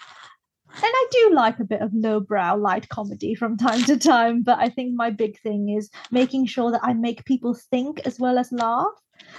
And 0.76 0.94
i 1.02 1.08
do 1.12 1.32
like 1.34 1.60
a 1.60 1.66
bit 1.74 1.82
of 1.82 1.92
lowbrow 1.94 2.56
light 2.56 2.90
comedy 2.90 3.36
from 3.36 3.58
time 3.68 3.84
to 3.84 3.98
time 3.98 4.44
but 4.44 4.60
i 4.60 4.70
think 4.70 4.96
my 4.96 5.10
big 5.10 5.40
thing 5.42 5.70
is 5.70 5.90
making 6.12 6.48
sure 6.48 6.72
that 6.72 6.84
i 6.84 6.94
make 6.94 7.26
people 7.26 7.54
think 7.54 8.02
as 8.06 8.20
well 8.20 8.38
as 8.38 8.52
laugh. 8.52 8.98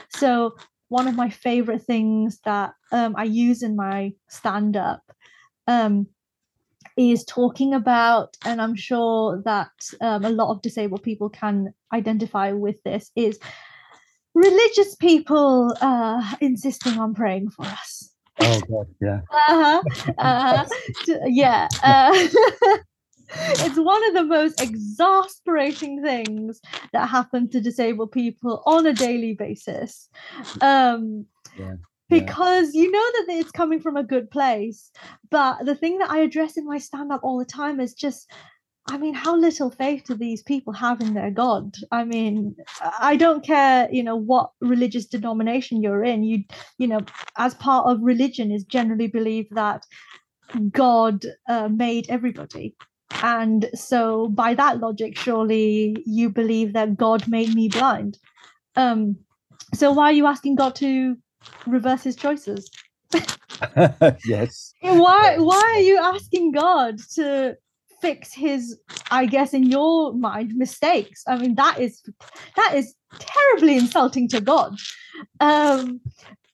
So 0.09 0.57
one 0.89 1.09
of 1.09 1.17
my 1.17 1.29
favorite 1.31 1.83
things 1.83 2.41
that 2.45 2.73
um, 2.93 3.15
i 3.17 3.25
use 3.25 3.63
in 3.63 3.77
my 3.77 4.13
stand 4.29 4.77
up 4.77 5.03
um, 5.67 6.07
is 6.96 7.24
talking 7.24 7.74
about, 7.74 8.37
and 8.44 8.61
I'm 8.61 8.76
sure 8.76 9.42
that 9.44 9.72
um, 10.00 10.24
a 10.24 10.30
lot 10.30 10.50
of 10.50 10.62
disabled 10.62 11.02
people 11.02 11.28
can 11.28 11.74
identify 11.92 12.52
with 12.52 12.83
this, 12.85 13.11
is 13.16 13.38
religious 14.35 14.94
people 14.96 15.76
uh, 15.80 16.35
insisting 16.40 16.98
on 16.98 17.14
praying 17.14 17.50
for 17.50 17.64
us. 17.64 18.11
Oh 18.40 18.61
God, 18.61 18.87
yeah. 19.00 19.20
uh-huh, 19.48 19.83
uh-huh. 20.18 20.64
yeah. 21.26 21.68
Uh, 21.83 22.12
it's 23.28 23.78
one 23.78 24.09
of 24.09 24.14
the 24.14 24.24
most 24.24 24.61
exasperating 24.61 26.02
things 26.02 26.61
that 26.92 27.09
happen 27.09 27.48
to 27.50 27.61
disabled 27.61 28.12
people 28.12 28.62
on 28.66 28.87
a 28.87 28.92
daily 28.92 29.35
basis. 29.35 30.09
Um, 30.61 31.26
yeah 31.59 31.74
because 32.09 32.75
yeah. 32.75 32.83
you 32.83 32.90
know 32.90 32.99
that 33.12 33.27
it's 33.29 33.51
coming 33.51 33.81
from 33.81 33.97
a 33.97 34.05
good 34.05 34.31
place 34.31 34.90
but 35.31 35.64
the 35.64 35.75
thing 35.75 35.99
that 35.99 36.11
i 36.11 36.19
address 36.19 36.57
in 36.57 36.67
my 36.67 36.79
stand 36.79 37.11
up 37.11 37.21
all 37.23 37.38
the 37.38 37.45
time 37.45 37.81
is 37.81 37.95
just 37.95 38.31
i 38.88 38.99
mean 38.99 39.14
how 39.14 39.35
little 39.35 39.71
faith 39.71 40.05
do 40.07 40.14
these 40.14 40.43
people 40.43 40.73
have 40.73 41.01
in 41.01 41.14
their 41.14 41.31
god? 41.31 41.75
I 41.90 42.05
mean 42.05 42.55
i 42.99 43.17
don't 43.17 43.45
care 43.45 43.88
you 43.90 44.03
know 44.03 44.17
what 44.17 44.51
religious 44.61 45.07
denomination 45.07 45.83
you're 45.83 46.05
in 46.05 46.25
you 46.25 46.45
you 46.79 46.87
know 46.87 47.01
as 47.38 47.55
part 47.55 47.87
of 47.87 48.03
religion 48.03 48.51
is 48.51 48.64
generally 48.64 49.07
believed 49.07 49.55
that 49.55 49.85
god 50.71 51.25
uh, 51.49 51.69
made 51.69 52.07
everybody. 52.09 52.75
And 53.23 53.67
so 53.75 54.29
by 54.29 54.55
that 54.55 54.81
logic 54.81 55.17
surely 55.17 55.97
you 56.05 56.31
believe 56.31 56.73
that 56.73 56.97
god 56.97 57.29
made 57.29 57.55
me 57.55 57.69
blind. 57.69 58.19
Um 58.77 59.17
so 59.75 59.93
why 59.93 60.05
are 60.05 60.12
you 60.12 60.27
asking 60.27 60.57
god 60.57 60.75
to 60.77 61.17
reverse 61.66 62.02
his 62.02 62.16
choices. 62.16 62.70
yes. 64.24 64.74
Why 64.80 65.38
why 65.38 65.74
are 65.76 65.80
you 65.80 65.98
asking 65.98 66.52
God 66.52 66.98
to 67.14 67.57
fix 68.00 68.35
his 68.35 68.78
I 69.11 69.26
guess 69.26 69.54
in 69.54 69.64
your 69.64 70.12
mind 70.12 70.54
mistakes? 70.54 71.22
I 71.26 71.38
mean 71.38 71.54
that 71.54 71.78
is 71.78 72.02
that 72.57 72.72
is 72.74 72.94
terribly 73.18 73.76
insulting 73.76 74.28
to 74.28 74.40
God. 74.40 74.76
Um 75.40 76.00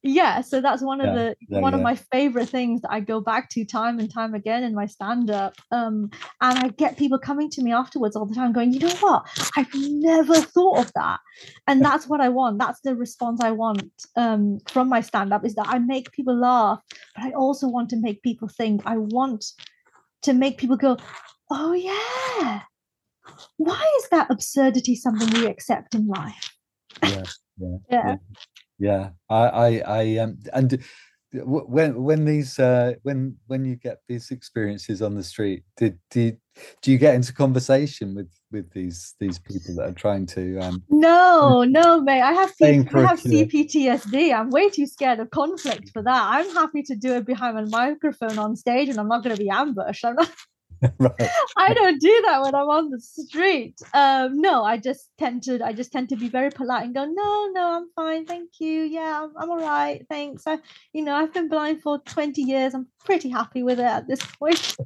yeah 0.03 0.41
so 0.41 0.61
that's 0.61 0.83
one 0.83 1.01
of 1.01 1.15
the 1.15 1.37
yeah, 1.49 1.61
one 1.61 1.73
yeah. 1.73 1.77
of 1.77 1.83
my 1.83 1.95
favorite 1.95 2.49
things 2.49 2.81
that 2.81 2.91
i 2.91 3.01
go 3.01 3.21
back 3.21 3.51
to 3.51 3.65
time 3.65 3.99
and 3.99 4.13
time 4.13 4.35
again 4.35 4.63
in 4.63 4.75
my 4.75 4.87
stand 4.87 5.31
up 5.31 5.55
um 5.73 6.11
and 6.41 6.59
i 6.59 6.69
get 6.69 6.97
people 6.97 7.19
coming 7.19 7.51
to 7.51 7.63
me 7.63 7.71
afterwards 7.71 8.17
all 8.17 8.25
the 8.25 8.35
time 8.35 8.53
going 8.53 8.73
you 8.73 8.79
know 8.79 8.95
what? 9.01 9.27
I've 9.57 9.73
never 9.75 10.37
thought 10.37 10.79
of 10.79 10.93
that. 10.95 11.21
And 11.67 11.85
that's 11.85 12.07
what 12.07 12.21
i 12.21 12.29
want. 12.29 12.59
That's 12.59 12.81
the 12.81 12.97
response 12.97 13.41
i 13.43 13.51
want 13.51 13.83
um 14.17 14.59
from 14.69 14.89
my 14.89 15.01
stand 15.01 15.33
up 15.33 15.45
is 15.45 15.55
that 15.57 15.69
i 15.69 15.79
make 15.79 16.13
people 16.13 16.39
laugh 16.39 16.81
but 17.15 17.25
i 17.25 17.31
also 17.33 17.69
want 17.69 17.91
to 17.91 17.97
make 17.97 18.23
people 18.23 18.49
think. 18.49 18.83
I 18.87 18.97
want 18.97 19.45
to 20.23 20.33
make 20.33 20.59
people 20.59 20.77
go 20.77 20.97
oh 21.51 21.73
yeah. 21.73 22.63
Why 23.59 23.85
is 23.99 24.09
that 24.11 24.31
absurdity 24.31 24.97
something 24.97 25.31
we 25.35 25.47
accept 25.47 25.95
in 25.95 26.07
life? 26.07 26.57
Yeah 27.03 27.25
yeah, 27.61 27.77
yeah 27.91 28.17
yeah 28.81 29.11
i 29.29 29.45
i, 29.47 29.83
I 29.87 30.17
um 30.17 30.39
and 30.53 30.83
when 31.33 32.03
when 32.03 32.25
these 32.25 32.59
uh 32.59 32.95
when 33.03 33.37
when 33.47 33.65
you 33.65 33.77
get 33.77 33.99
these 34.09 34.33
experiences 34.33 35.01
on 35.01 35.15
the 35.15 35.23
street 35.23 35.63
did 35.77 35.97
do 36.11 36.37
do 36.83 36.91
you 36.91 36.99
get 36.99 37.15
into 37.15 37.33
conversation 37.33 38.15
with 38.17 38.29
with 38.51 38.69
these 38.73 39.15
these 39.21 39.39
people 39.39 39.77
that 39.77 39.89
are 39.91 39.93
trying 39.93 40.27
to 40.27 40.59
um 40.59 40.83
no 40.89 41.63
no 41.63 42.01
mate 42.01 42.23
i 42.23 42.33
have 42.33 42.51
C- 42.51 42.83
I 42.93 43.01
have 43.03 43.21
cptsd 43.21 44.35
i'm 44.35 44.51
way 44.51 44.71
too 44.71 44.87
scared 44.87 45.21
of 45.21 45.31
conflict 45.31 45.91
for 45.93 46.03
that. 46.03 46.29
I'm 46.31 46.53
happy 46.53 46.83
to 46.85 46.97
do 46.97 47.13
it 47.15 47.27
behind 47.27 47.59
a 47.59 47.67
microphone 47.67 48.39
on 48.39 48.57
stage 48.57 48.89
and 48.89 48.99
i'm 48.99 49.09
not 49.09 49.23
going 49.23 49.37
to 49.37 49.43
be 49.43 49.51
ambushed. 49.51 50.05
I'm 50.05 50.17
not 50.17 50.31
right. 50.99 51.31
I 51.57 51.75
don't 51.75 52.01
do 52.01 52.23
that 52.27 52.43
when 52.43 52.55
I'm 52.55 52.69
on 52.69 52.91
the 52.91 53.01
street. 53.01 53.81
Um, 53.93 54.41
no, 54.41 54.65
I 54.65 54.79
just 54.79 55.11
tend 55.19 55.43
to 55.45 55.65
I 55.65 55.73
just 55.73 55.93
tend 55.93 56.09
to 56.11 56.17
be 56.17 56.29
very 56.29 56.51
polite 56.51 56.85
and 56.85 56.95
go, 56.95 57.05
no, 57.05 57.51
no, 57.53 57.77
I'm 57.77 57.89
fine, 57.95 58.27
thank 58.27 58.51
you. 58.61 58.83
Yeah, 58.83 59.25
I'm, 59.25 59.33
I'm 59.37 59.51
all 59.51 59.61
right, 59.61 60.05
thanks. 60.09 60.45
I, 60.47 60.59
you 60.93 61.03
know, 61.03 61.15
I've 61.15 61.35
been 61.35 61.49
blind 61.49 61.83
for 61.83 61.99
20 61.99 62.43
years. 62.43 62.75
I'm 62.75 62.87
pretty 63.05 63.29
happy 63.29 63.63
with 63.63 63.79
it 63.79 63.85
at 63.87 64.09
this 64.09 64.25
point. 64.25 64.77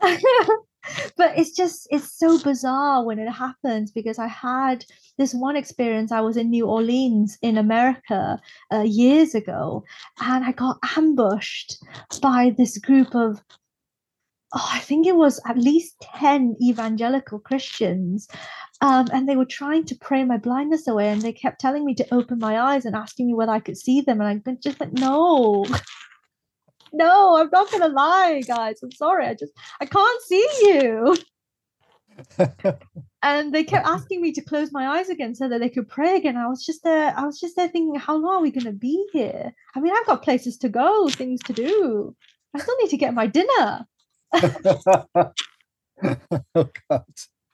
but 1.16 1.38
it's 1.38 1.50
just 1.50 1.88
it's 1.90 2.18
so 2.18 2.38
bizarre 2.42 3.04
when 3.04 3.18
it 3.18 3.30
happens 3.30 3.90
because 3.90 4.18
I 4.18 4.28
had 4.28 4.84
this 5.18 5.34
one 5.34 5.56
experience. 5.56 6.12
I 6.12 6.20
was 6.20 6.36
in 6.36 6.50
New 6.50 6.66
Orleans 6.66 7.38
in 7.42 7.56
America 7.58 8.38
uh, 8.72 8.82
years 8.82 9.34
ago, 9.34 9.84
and 10.20 10.44
I 10.44 10.52
got 10.52 10.78
ambushed 10.96 11.78
by 12.20 12.54
this 12.56 12.78
group 12.78 13.14
of 13.14 13.42
oh, 14.54 14.70
I 14.72 14.78
think 14.78 15.06
it 15.06 15.16
was 15.16 15.40
at 15.46 15.58
least 15.58 15.96
10 16.16 16.56
evangelical 16.62 17.38
Christians. 17.38 18.28
Um, 18.80 19.08
and 19.12 19.28
they 19.28 19.36
were 19.36 19.44
trying 19.44 19.84
to 19.86 19.96
pray 19.96 20.24
my 20.24 20.36
blindness 20.36 20.86
away. 20.86 21.08
And 21.08 21.22
they 21.22 21.32
kept 21.32 21.60
telling 21.60 21.84
me 21.84 21.94
to 21.96 22.14
open 22.14 22.38
my 22.38 22.60
eyes 22.60 22.84
and 22.84 22.94
asking 22.94 23.26
me 23.26 23.34
whether 23.34 23.52
I 23.52 23.60
could 23.60 23.76
see 23.76 24.00
them. 24.00 24.20
And 24.20 24.42
I 24.46 24.56
just 24.62 24.80
like, 24.80 24.92
no, 24.92 25.64
no, 26.92 27.36
I'm 27.36 27.50
not 27.52 27.70
going 27.70 27.82
to 27.82 27.88
lie, 27.88 28.42
guys. 28.46 28.80
I'm 28.82 28.92
sorry. 28.92 29.26
I 29.26 29.34
just, 29.34 29.52
I 29.80 29.86
can't 29.86 30.22
see 30.22 30.48
you. 30.62 31.16
and 33.22 33.52
they 33.52 33.64
kept 33.64 33.86
asking 33.86 34.20
me 34.20 34.30
to 34.32 34.40
close 34.40 34.70
my 34.70 34.98
eyes 34.98 35.08
again 35.08 35.34
so 35.34 35.48
that 35.48 35.58
they 35.58 35.68
could 35.68 35.88
pray 35.88 36.16
again. 36.16 36.36
I 36.36 36.46
was 36.46 36.64
just 36.64 36.84
there, 36.84 37.12
I 37.16 37.26
was 37.26 37.40
just 37.40 37.56
there 37.56 37.68
thinking, 37.68 37.96
how 37.96 38.16
long 38.16 38.36
are 38.36 38.42
we 38.42 38.52
going 38.52 38.66
to 38.66 38.72
be 38.72 39.04
here? 39.12 39.52
I 39.74 39.80
mean, 39.80 39.92
I've 39.96 40.06
got 40.06 40.22
places 40.22 40.56
to 40.58 40.68
go, 40.68 41.08
things 41.08 41.40
to 41.46 41.52
do. 41.52 42.14
I 42.54 42.60
still 42.60 42.76
need 42.80 42.90
to 42.90 42.96
get 42.96 43.14
my 43.14 43.26
dinner. 43.26 43.84
oh 46.54 46.68
god. 46.90 47.04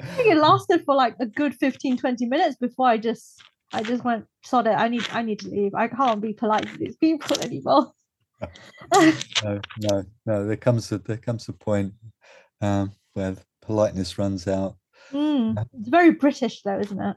I 0.00 0.06
think 0.16 0.32
it 0.32 0.38
lasted 0.38 0.84
for 0.84 0.94
like 0.94 1.14
a 1.20 1.26
good 1.26 1.54
15, 1.54 1.98
20 1.98 2.26
minutes 2.26 2.56
before 2.56 2.88
I 2.88 2.96
just 2.96 3.42
I 3.72 3.82
just 3.82 4.04
went, 4.04 4.26
sod 4.44 4.66
it, 4.66 4.70
I 4.70 4.88
need 4.88 5.06
I 5.12 5.22
need 5.22 5.40
to 5.40 5.48
leave. 5.48 5.74
I 5.74 5.88
can't 5.88 6.20
be 6.20 6.32
polite 6.32 6.66
to 6.66 6.78
these 6.78 6.96
people 6.96 7.40
anymore. 7.40 7.92
no, 8.94 9.60
no, 9.78 10.04
no. 10.26 10.46
There 10.46 10.56
comes 10.56 10.90
a 10.92 10.98
there 10.98 11.18
comes 11.18 11.48
a 11.48 11.52
point 11.52 11.92
um, 12.60 12.92
where 13.12 13.36
politeness 13.62 14.18
runs 14.18 14.48
out. 14.48 14.76
Mm, 15.12 15.64
it's 15.78 15.88
very 15.88 16.12
British 16.12 16.62
though, 16.62 16.78
isn't 16.78 17.00
it? 17.00 17.16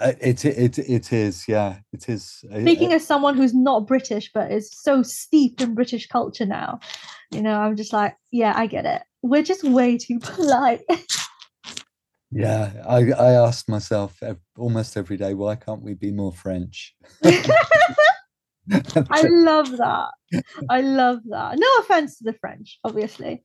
Uh, 0.00 0.14
it 0.20 0.44
it 0.46 0.78
it 0.78 1.12
is, 1.12 1.46
yeah, 1.46 1.76
it 1.92 2.08
is. 2.08 2.42
Speaking 2.50 2.92
as 2.94 3.06
someone 3.06 3.36
who's 3.36 3.54
not 3.54 3.86
British 3.86 4.30
but 4.32 4.50
is 4.50 4.72
so 4.72 5.02
steeped 5.02 5.60
in 5.60 5.74
British 5.74 6.06
culture 6.06 6.46
now, 6.46 6.80
you 7.30 7.42
know, 7.42 7.54
I'm 7.54 7.76
just 7.76 7.92
like, 7.92 8.16
yeah, 8.30 8.54
I 8.56 8.66
get 8.66 8.86
it. 8.86 9.02
We're 9.22 9.42
just 9.42 9.62
way 9.62 9.98
too 9.98 10.18
polite. 10.22 10.80
Yeah, 12.32 12.72
I, 12.88 13.10
I 13.12 13.32
asked 13.32 13.68
myself 13.68 14.22
almost 14.56 14.96
every 14.96 15.16
day, 15.16 15.34
why 15.34 15.56
can't 15.56 15.82
we 15.82 15.94
be 15.94 16.12
more 16.12 16.32
French? 16.32 16.94
I 17.24 19.22
love 19.28 19.70
that. 19.76 20.10
I 20.68 20.80
love 20.80 21.18
that. 21.28 21.58
No 21.58 21.66
offense 21.80 22.18
to 22.18 22.24
the 22.24 22.34
French, 22.34 22.78
obviously. 22.84 23.42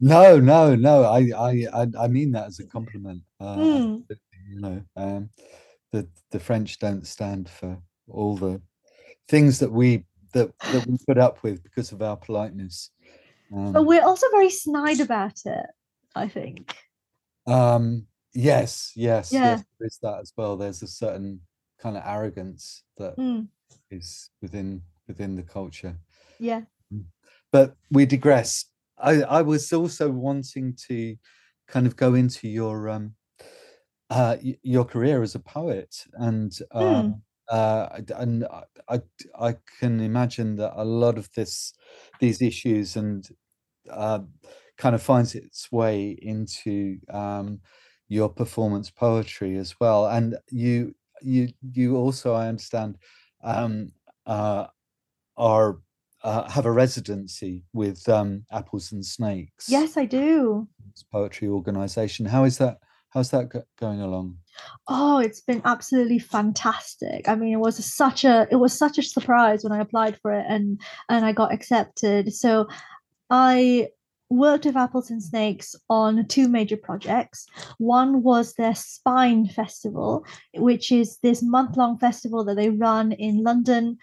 No, 0.00 0.38
no, 0.38 0.76
no. 0.76 1.04
I, 1.04 1.30
I, 1.36 1.86
I 1.98 2.06
mean 2.06 2.32
that 2.32 2.46
as 2.46 2.60
a 2.60 2.66
compliment. 2.66 3.22
Uh, 3.40 3.56
Mm. 3.56 4.04
You 4.48 4.60
know, 4.60 4.82
um, 4.96 5.30
the 5.92 6.08
the 6.30 6.40
French 6.40 6.78
don't 6.78 7.06
stand 7.06 7.48
for 7.48 7.78
all 8.08 8.36
the 8.36 8.60
things 9.28 9.58
that 9.58 9.72
we 9.72 10.04
that 10.32 10.50
that 10.72 10.86
we 10.86 10.96
put 11.06 11.18
up 11.18 11.42
with 11.42 11.62
because 11.62 11.92
of 11.92 12.02
our 12.02 12.16
politeness. 12.16 12.90
Um, 13.52 13.72
But 13.72 13.86
we're 13.86 14.04
also 14.04 14.26
very 14.30 14.50
snide 14.50 15.00
about 15.00 15.40
it, 15.44 15.66
I 16.14 16.28
think. 16.28 16.76
Um, 17.46 18.06
yes, 18.32 18.92
yes, 18.94 19.32
Yeah. 19.32 19.44
yes, 19.44 19.64
there 19.78 19.86
is 19.86 19.98
that 20.02 20.20
as 20.20 20.32
well. 20.36 20.56
There's 20.56 20.82
a 20.82 20.86
certain 20.86 21.40
kind 21.80 21.96
of 21.96 22.02
arrogance 22.06 22.84
that 22.98 23.14
is 23.90 24.30
Mm, 24.30 24.42
within 24.42 24.82
within 25.08 25.36
the 25.36 25.42
culture. 25.42 25.96
yeah. 26.38 26.62
But 27.52 27.74
we 27.90 28.06
digress. 28.06 28.66
I, 28.96 29.22
I 29.22 29.42
was 29.42 29.72
also 29.72 30.10
wanting 30.10 30.76
to 30.88 31.16
kind 31.66 31.86
of 31.86 31.96
go 31.96 32.14
into 32.14 32.48
your 32.48 32.88
um 32.88 33.14
uh 34.10 34.36
your 34.62 34.84
career 34.84 35.22
as 35.22 35.34
a 35.34 35.40
poet 35.40 36.06
and 36.14 36.58
um 36.72 37.22
uh 37.48 38.00
and 38.16 38.46
I, 38.88 39.00
I 39.38 39.56
can 39.80 40.00
imagine 40.00 40.56
that 40.56 40.72
a 40.76 40.84
lot 40.84 41.18
of 41.18 41.30
this 41.34 41.72
these 42.20 42.42
issues 42.42 42.96
and 42.96 43.28
uh 43.90 44.20
kind 44.78 44.94
of 44.94 45.02
finds 45.02 45.34
its 45.34 45.70
way 45.72 46.10
into 46.22 46.98
um 47.10 47.60
your 48.08 48.28
performance 48.28 48.90
poetry 48.90 49.56
as 49.56 49.78
well. 49.80 50.06
And 50.06 50.36
you 50.50 50.94
you 51.22 51.48
you 51.72 51.96
also 51.96 52.34
I 52.34 52.48
understand 52.48 52.98
um 53.42 53.92
uh 54.26 54.68
are 55.36 55.78
uh, 56.22 56.50
have 56.50 56.66
a 56.66 56.72
residency 56.72 57.64
with 57.72 58.08
um 58.08 58.46
apples 58.50 58.92
and 58.92 59.04
snakes 59.06 59.66
Yes, 59.66 59.96
I 59.96 60.04
do. 60.04 60.68
poetry 61.10 61.48
organization. 61.48 62.26
How 62.26 62.44
is 62.44 62.58
that 62.58 62.78
how's 63.10 63.30
that 63.30 63.48
go- 63.48 63.64
going 63.78 64.00
along 64.00 64.36
Oh, 64.88 65.18
it's 65.18 65.40
been 65.40 65.62
absolutely 65.64 66.18
fantastic. 66.18 67.28
I 67.28 67.34
mean, 67.34 67.52
it 67.52 67.60
was 67.60 67.82
such 67.84 68.24
a 68.24 68.46
it 68.50 68.56
was 68.56 68.76
such 68.76 68.98
a 68.98 69.02
surprise 69.02 69.62
when 69.62 69.72
I 69.72 69.80
applied 69.80 70.18
for 70.20 70.32
it 70.32 70.44
and 70.48 70.80
and 71.08 71.24
I 71.24 71.32
got 71.32 71.52
accepted. 71.52 72.32
So 72.34 72.68
I 73.30 73.88
worked 74.28 74.64
with 74.64 74.76
Apples 74.76 75.10
and 75.10 75.22
Snakes 75.22 75.74
on 75.88 76.26
two 76.26 76.48
major 76.48 76.76
projects. 76.76 77.46
One 77.78 78.22
was 78.22 78.54
their 78.54 78.74
Spine 78.74 79.46
Festival, 79.46 80.24
which 80.54 80.92
is 80.92 81.18
this 81.18 81.42
month-long 81.42 81.98
festival 81.98 82.44
that 82.44 82.54
they 82.56 82.70
run 82.70 83.12
in 83.12 83.42
London. 83.42 83.98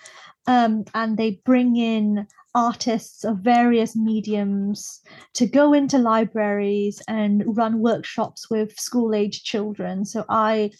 Um, 0.45 0.85
and 0.93 1.17
they 1.17 1.41
bring 1.43 1.75
in 1.75 2.25
artists 2.57 3.23
of 3.23 3.37
various 3.37 3.95
mediums 3.95 5.01
to 5.35 5.45
go 5.45 5.73
into 5.73 5.99
libraries 5.99 7.03
and 7.07 7.43
run 7.55 7.79
workshops 7.79 8.49
with 8.49 8.79
school-age 8.79 9.43
children. 9.43 10.03
So 10.03 10.25
I 10.27 10.71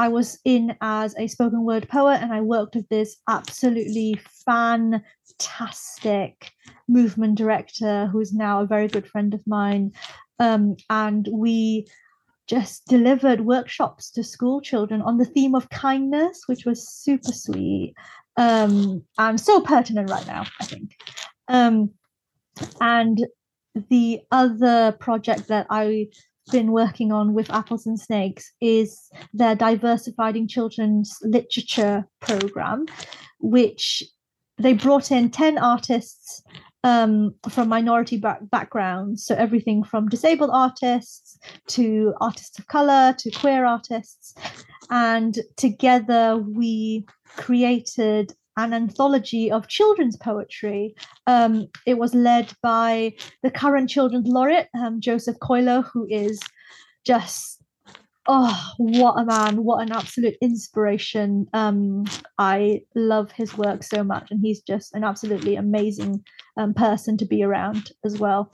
I 0.00 0.08
was 0.08 0.40
in 0.44 0.74
as 0.80 1.14
a 1.16 1.28
spoken 1.28 1.64
word 1.64 1.88
poet 1.88 2.18
and 2.20 2.32
I 2.32 2.40
worked 2.40 2.74
with 2.74 2.88
this 2.88 3.18
absolutely 3.28 4.20
fantastic 4.44 5.04
movement 6.88 7.38
director 7.38 8.06
who 8.06 8.18
is 8.18 8.32
now 8.32 8.62
a 8.62 8.66
very 8.66 8.88
good 8.88 9.06
friend 9.06 9.32
of 9.32 9.46
mine. 9.46 9.92
Um, 10.40 10.74
and 10.90 11.28
we 11.30 11.86
just 12.48 12.86
delivered 12.86 13.42
workshops 13.42 14.10
to 14.10 14.24
school 14.24 14.60
children 14.60 15.00
on 15.02 15.18
the 15.18 15.24
theme 15.24 15.54
of 15.54 15.70
kindness, 15.70 16.42
which 16.46 16.64
was 16.64 16.88
super 16.88 17.30
sweet 17.30 17.94
um, 18.36 19.04
I'm 19.18 19.38
so 19.38 19.60
pertinent 19.60 20.10
right 20.10 20.26
now, 20.26 20.44
I 20.60 20.64
think. 20.64 20.96
Um, 21.48 21.90
and 22.80 23.26
the 23.88 24.20
other 24.30 24.92
project 24.92 25.48
that 25.48 25.66
I've 25.70 26.12
been 26.50 26.72
working 26.72 27.12
on 27.12 27.34
with 27.34 27.50
Apples 27.50 27.86
and 27.86 27.98
Snakes 27.98 28.52
is 28.60 29.10
their 29.32 29.54
Diversifying 29.54 30.48
Children's 30.48 31.16
Literature 31.22 32.06
program, 32.20 32.86
which 33.40 34.02
they 34.58 34.72
brought 34.74 35.10
in 35.10 35.30
10 35.30 35.58
artists 35.58 36.42
um, 36.84 37.34
from 37.48 37.68
minority 37.68 38.16
back- 38.16 38.50
backgrounds. 38.50 39.24
So 39.24 39.34
everything 39.34 39.84
from 39.84 40.08
disabled 40.08 40.50
artists 40.52 41.38
to 41.68 42.14
artists 42.20 42.58
of 42.58 42.66
color 42.66 43.14
to 43.18 43.30
queer 43.30 43.64
artists. 43.64 44.34
And 44.90 45.38
together 45.56 46.36
we 46.36 47.06
created 47.36 48.34
an 48.56 48.74
anthology 48.74 49.50
of 49.50 49.68
children's 49.68 50.16
poetry. 50.16 50.94
Um, 51.26 51.68
it 51.86 51.98
was 51.98 52.14
led 52.14 52.52
by 52.62 53.14
the 53.42 53.50
current 53.50 53.88
children's 53.88 54.28
laureate, 54.28 54.68
um, 54.78 55.00
Joseph 55.00 55.38
Coelho, 55.40 55.82
who 55.82 56.06
is 56.10 56.40
just 57.06 57.61
oh 58.28 58.72
what 58.78 59.18
a 59.18 59.24
man 59.24 59.64
what 59.64 59.82
an 59.82 59.92
absolute 59.92 60.36
inspiration 60.40 61.46
um 61.54 62.04
i 62.38 62.80
love 62.94 63.32
his 63.32 63.56
work 63.56 63.82
so 63.82 64.04
much 64.04 64.30
and 64.30 64.40
he's 64.40 64.62
just 64.62 64.94
an 64.94 65.02
absolutely 65.02 65.56
amazing 65.56 66.22
um, 66.56 66.72
person 66.72 67.16
to 67.16 67.24
be 67.24 67.42
around 67.42 67.90
as 68.04 68.18
well 68.18 68.52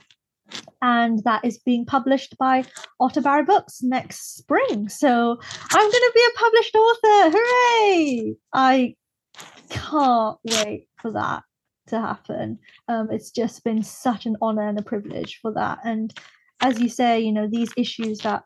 and 0.81 1.23
that 1.23 1.43
is 1.43 1.57
being 1.59 1.85
published 1.85 2.37
by 2.37 2.63
Otter-Barry 2.99 3.43
Books 3.43 3.83
next 3.83 4.37
spring. 4.37 4.89
So 4.89 5.39
I'm 5.71 5.91
going 5.91 5.91
to 5.91 6.11
be 6.15 6.27
a 6.27 6.39
published 6.39 6.75
author. 6.75 7.37
Hooray! 7.37 8.35
I 8.53 8.95
can't 9.69 10.37
wait 10.43 10.87
for 10.97 11.11
that 11.11 11.43
to 11.87 11.99
happen. 11.99 12.59
Um, 12.87 13.09
it's 13.11 13.31
just 13.31 13.63
been 13.63 13.83
such 13.83 14.25
an 14.25 14.37
honor 14.41 14.67
and 14.67 14.79
a 14.79 14.83
privilege 14.83 15.39
for 15.41 15.53
that. 15.53 15.79
And 15.83 16.13
as 16.61 16.79
you 16.79 16.89
say, 16.89 17.19
you 17.19 17.31
know, 17.31 17.47
these 17.47 17.71
issues 17.77 18.19
that 18.19 18.43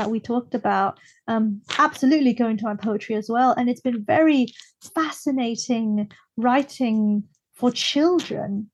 that 0.00 0.10
we 0.10 0.18
talked 0.18 0.54
about 0.54 0.98
um, 1.28 1.60
absolutely 1.78 2.32
go 2.32 2.48
into 2.48 2.64
my 2.64 2.74
poetry 2.74 3.14
as 3.16 3.28
well. 3.28 3.52
And 3.52 3.68
it's 3.68 3.82
been 3.82 4.02
very 4.02 4.46
fascinating 4.94 6.10
writing 6.38 7.24
for 7.52 7.70
children 7.70 8.70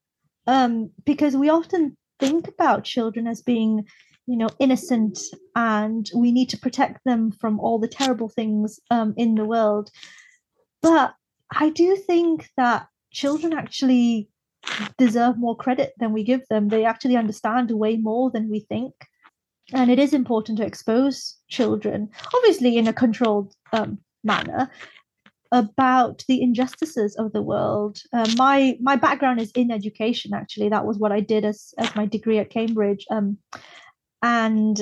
um, 0.46 0.90
because 1.04 1.36
we 1.36 1.48
often 1.48 1.96
think 2.20 2.46
about 2.46 2.84
children 2.84 3.26
as 3.26 3.42
being 3.42 3.84
you 4.28 4.36
know 4.36 4.48
innocent 4.60 5.18
and 5.56 6.08
we 6.14 6.30
need 6.30 6.48
to 6.50 6.58
protect 6.58 7.04
them 7.04 7.32
from 7.32 7.58
all 7.58 7.80
the 7.80 7.88
terrible 7.88 8.28
things 8.28 8.78
um, 8.92 9.12
in 9.16 9.34
the 9.34 9.44
world. 9.44 9.90
But 10.80 11.14
i 11.52 11.70
do 11.70 11.94
think 11.94 12.48
that 12.56 12.88
children 13.12 13.52
actually 13.52 14.28
deserve 14.98 15.38
more 15.38 15.56
credit 15.56 15.92
than 15.98 16.12
we 16.12 16.22
give 16.24 16.44
them. 16.50 16.68
They 16.68 16.84
actually 16.84 17.16
understand 17.16 17.70
way 17.70 17.96
more 17.96 18.30
than 18.30 18.50
we 18.50 18.60
think 18.60 18.94
and 19.72 19.90
it 19.90 19.98
is 19.98 20.12
important 20.12 20.58
to 20.58 20.64
expose 20.64 21.36
children 21.48 22.08
obviously 22.34 22.76
in 22.76 22.86
a 22.86 22.92
controlled 22.92 23.54
um, 23.72 23.98
manner 24.22 24.70
about 25.52 26.24
the 26.28 26.42
injustices 26.42 27.14
of 27.16 27.32
the 27.32 27.42
world. 27.42 27.98
Uh, 28.12 28.28
my 28.36 28.76
my 28.80 28.96
background 28.96 29.40
is 29.40 29.52
in 29.52 29.70
education. 29.70 30.34
Actually, 30.34 30.68
that 30.68 30.86
was 30.86 30.98
what 30.98 31.12
I 31.12 31.20
did 31.20 31.44
as 31.44 31.72
as 31.78 31.94
my 31.94 32.06
degree 32.06 32.38
at 32.38 32.50
Cambridge. 32.50 33.06
Um, 33.10 33.38
and 34.22 34.80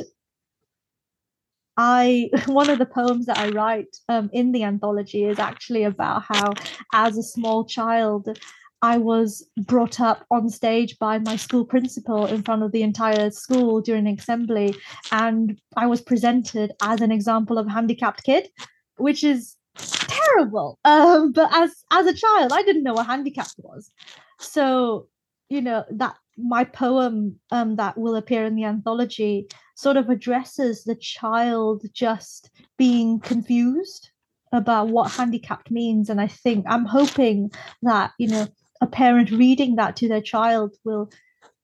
I 1.76 2.30
one 2.46 2.70
of 2.70 2.78
the 2.78 2.86
poems 2.86 3.26
that 3.26 3.38
I 3.38 3.50
write 3.50 3.96
um, 4.08 4.30
in 4.32 4.52
the 4.52 4.64
anthology 4.64 5.24
is 5.24 5.38
actually 5.38 5.84
about 5.84 6.24
how, 6.28 6.52
as 6.92 7.18
a 7.18 7.22
small 7.22 7.64
child, 7.64 8.38
I 8.84 8.98
was 8.98 9.48
brought 9.56 9.98
up 9.98 10.26
on 10.30 10.50
stage 10.50 10.98
by 10.98 11.18
my 11.18 11.36
school 11.36 11.64
principal 11.64 12.26
in 12.26 12.42
front 12.42 12.62
of 12.62 12.72
the 12.72 12.82
entire 12.82 13.30
school 13.30 13.80
during 13.80 14.06
an 14.06 14.18
assembly, 14.18 14.74
and 15.10 15.58
I 15.74 15.86
was 15.86 16.02
presented 16.02 16.72
as 16.82 17.00
an 17.00 17.10
example 17.10 17.56
of 17.56 17.66
a 17.66 17.70
handicapped 17.70 18.24
kid, 18.24 18.50
which 18.96 19.24
is 19.24 19.56
terrible. 19.76 20.78
Um, 20.84 21.32
but 21.32 21.48
as 21.54 21.70
as 21.90 22.06
a 22.06 22.12
child, 22.12 22.52
I 22.52 22.62
didn't 22.62 22.82
know 22.82 22.92
what 22.92 23.06
handicapped 23.06 23.54
was. 23.56 23.90
So, 24.38 25.08
you 25.48 25.62
know, 25.62 25.84
that 26.02 26.16
my 26.36 26.64
poem 26.64 27.40
um 27.52 27.76
that 27.76 27.96
will 27.96 28.16
appear 28.16 28.44
in 28.44 28.54
the 28.54 28.64
anthology 28.64 29.46
sort 29.76 29.96
of 29.96 30.10
addresses 30.10 30.84
the 30.84 30.96
child 30.96 31.86
just 31.94 32.50
being 32.76 33.18
confused 33.20 34.10
about 34.52 34.88
what 34.88 35.10
handicapped 35.10 35.70
means. 35.70 36.10
And 36.10 36.20
I 36.20 36.26
think 36.26 36.66
I'm 36.68 36.84
hoping 36.84 37.50
that, 37.82 38.12
you 38.18 38.28
know, 38.28 38.46
a 38.84 38.86
parent 38.86 39.30
reading 39.30 39.76
that 39.76 39.96
to 39.96 40.08
their 40.08 40.20
child 40.20 40.76
will 40.84 41.10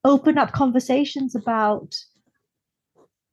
open 0.05 0.39
up 0.39 0.53
conversations 0.53 1.35
about 1.35 1.95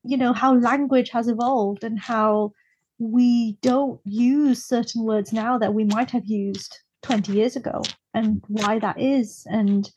you 0.03 0.17
know 0.17 0.33
how 0.33 0.53
language 0.55 1.09
has 1.09 1.27
evolved 1.29 1.83
and 1.85 1.97
how 1.97 2.51
we 2.99 3.57
don't 3.61 3.99
use 4.03 4.65
certain 4.65 5.03
words 5.03 5.31
now 5.31 5.57
that 5.57 5.73
we 5.73 5.85
might 5.85 6.11
have 6.11 6.25
used 6.25 6.77
20 7.03 7.31
years 7.31 7.55
ago 7.55 7.81
and 8.13 8.43
why 8.47 8.77
that 8.79 8.99
is 8.99 9.45
and 9.49 9.89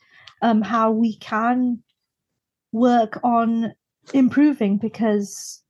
um, 0.42 0.62
how 0.62 0.90
we 0.92 1.16
can 1.18 1.82
work 2.72 3.18
on 3.24 3.72
improving 4.14 4.78
because 4.78 5.62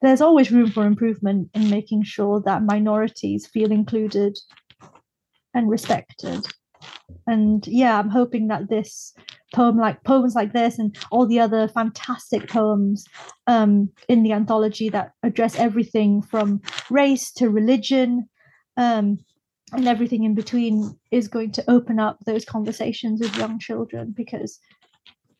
there's 0.00 0.20
always 0.22 0.50
room 0.50 0.70
for 0.70 0.86
improvement 0.86 1.50
in 1.54 1.68
making 1.68 2.02
sure 2.02 2.40
that 2.40 2.62
minorities 2.62 3.46
feel 3.46 3.70
included 3.70 4.38
and 5.54 5.68
respected. 5.68 6.46
And 7.26 7.66
yeah, 7.66 7.98
I'm 7.98 8.08
hoping 8.08 8.48
that 8.48 8.68
this 8.68 9.14
poem, 9.54 9.78
like 9.78 10.02
poems 10.04 10.34
like 10.34 10.52
this, 10.52 10.78
and 10.78 10.96
all 11.10 11.26
the 11.26 11.40
other 11.40 11.68
fantastic 11.68 12.48
poems 12.48 13.04
um, 13.46 13.90
in 14.08 14.22
the 14.22 14.32
anthology 14.32 14.88
that 14.90 15.12
address 15.22 15.56
everything 15.56 16.22
from 16.22 16.60
race 16.90 17.30
to 17.32 17.50
religion 17.50 18.28
um, 18.76 19.18
and 19.72 19.88
everything 19.88 20.24
in 20.24 20.34
between, 20.34 20.98
is 21.10 21.28
going 21.28 21.52
to 21.52 21.70
open 21.70 21.98
up 21.98 22.18
those 22.26 22.44
conversations 22.44 23.20
with 23.20 23.36
young 23.36 23.58
children 23.58 24.12
because 24.16 24.58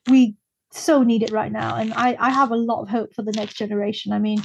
we 0.09 0.37
so 0.73 1.03
need 1.03 1.23
it 1.23 1.33
right 1.33 1.53
now. 1.53 1.77
And 1.77 1.93
I, 1.95 2.17
I 2.19 2.31
have 2.31 2.51
a 2.51 2.57
lot 2.57 2.83
of 2.83 2.89
hope 2.89 3.15
for 3.15 3.23
the 3.23 3.33
next 3.33 3.55
generation. 3.55 4.13
I 4.13 4.19
mean, 4.19 4.43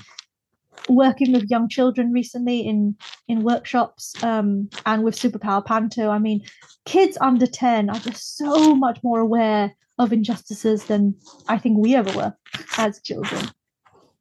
working 0.89 1.31
with 1.31 1.49
young 1.49 1.67
children 1.69 2.11
recently 2.11 2.59
in 2.61 2.95
in 3.27 3.43
workshops 3.43 4.13
um, 4.23 4.69
and 4.85 5.03
with 5.03 5.15
superpower 5.15 5.65
panto. 5.65 6.09
I 6.09 6.19
mean 6.19 6.41
kids 6.85 7.17
under 7.19 7.47
10 7.47 7.89
are 7.89 7.99
just 7.99 8.37
so 8.37 8.73
much 8.75 8.99
more 9.03 9.19
aware 9.19 9.75
of 9.99 10.13
injustices 10.13 10.85
than 10.85 11.13
i 11.49 11.57
think 11.57 11.77
we 11.77 11.95
ever 11.95 12.15
were 12.15 12.33
as 12.77 13.01
children. 13.01 13.49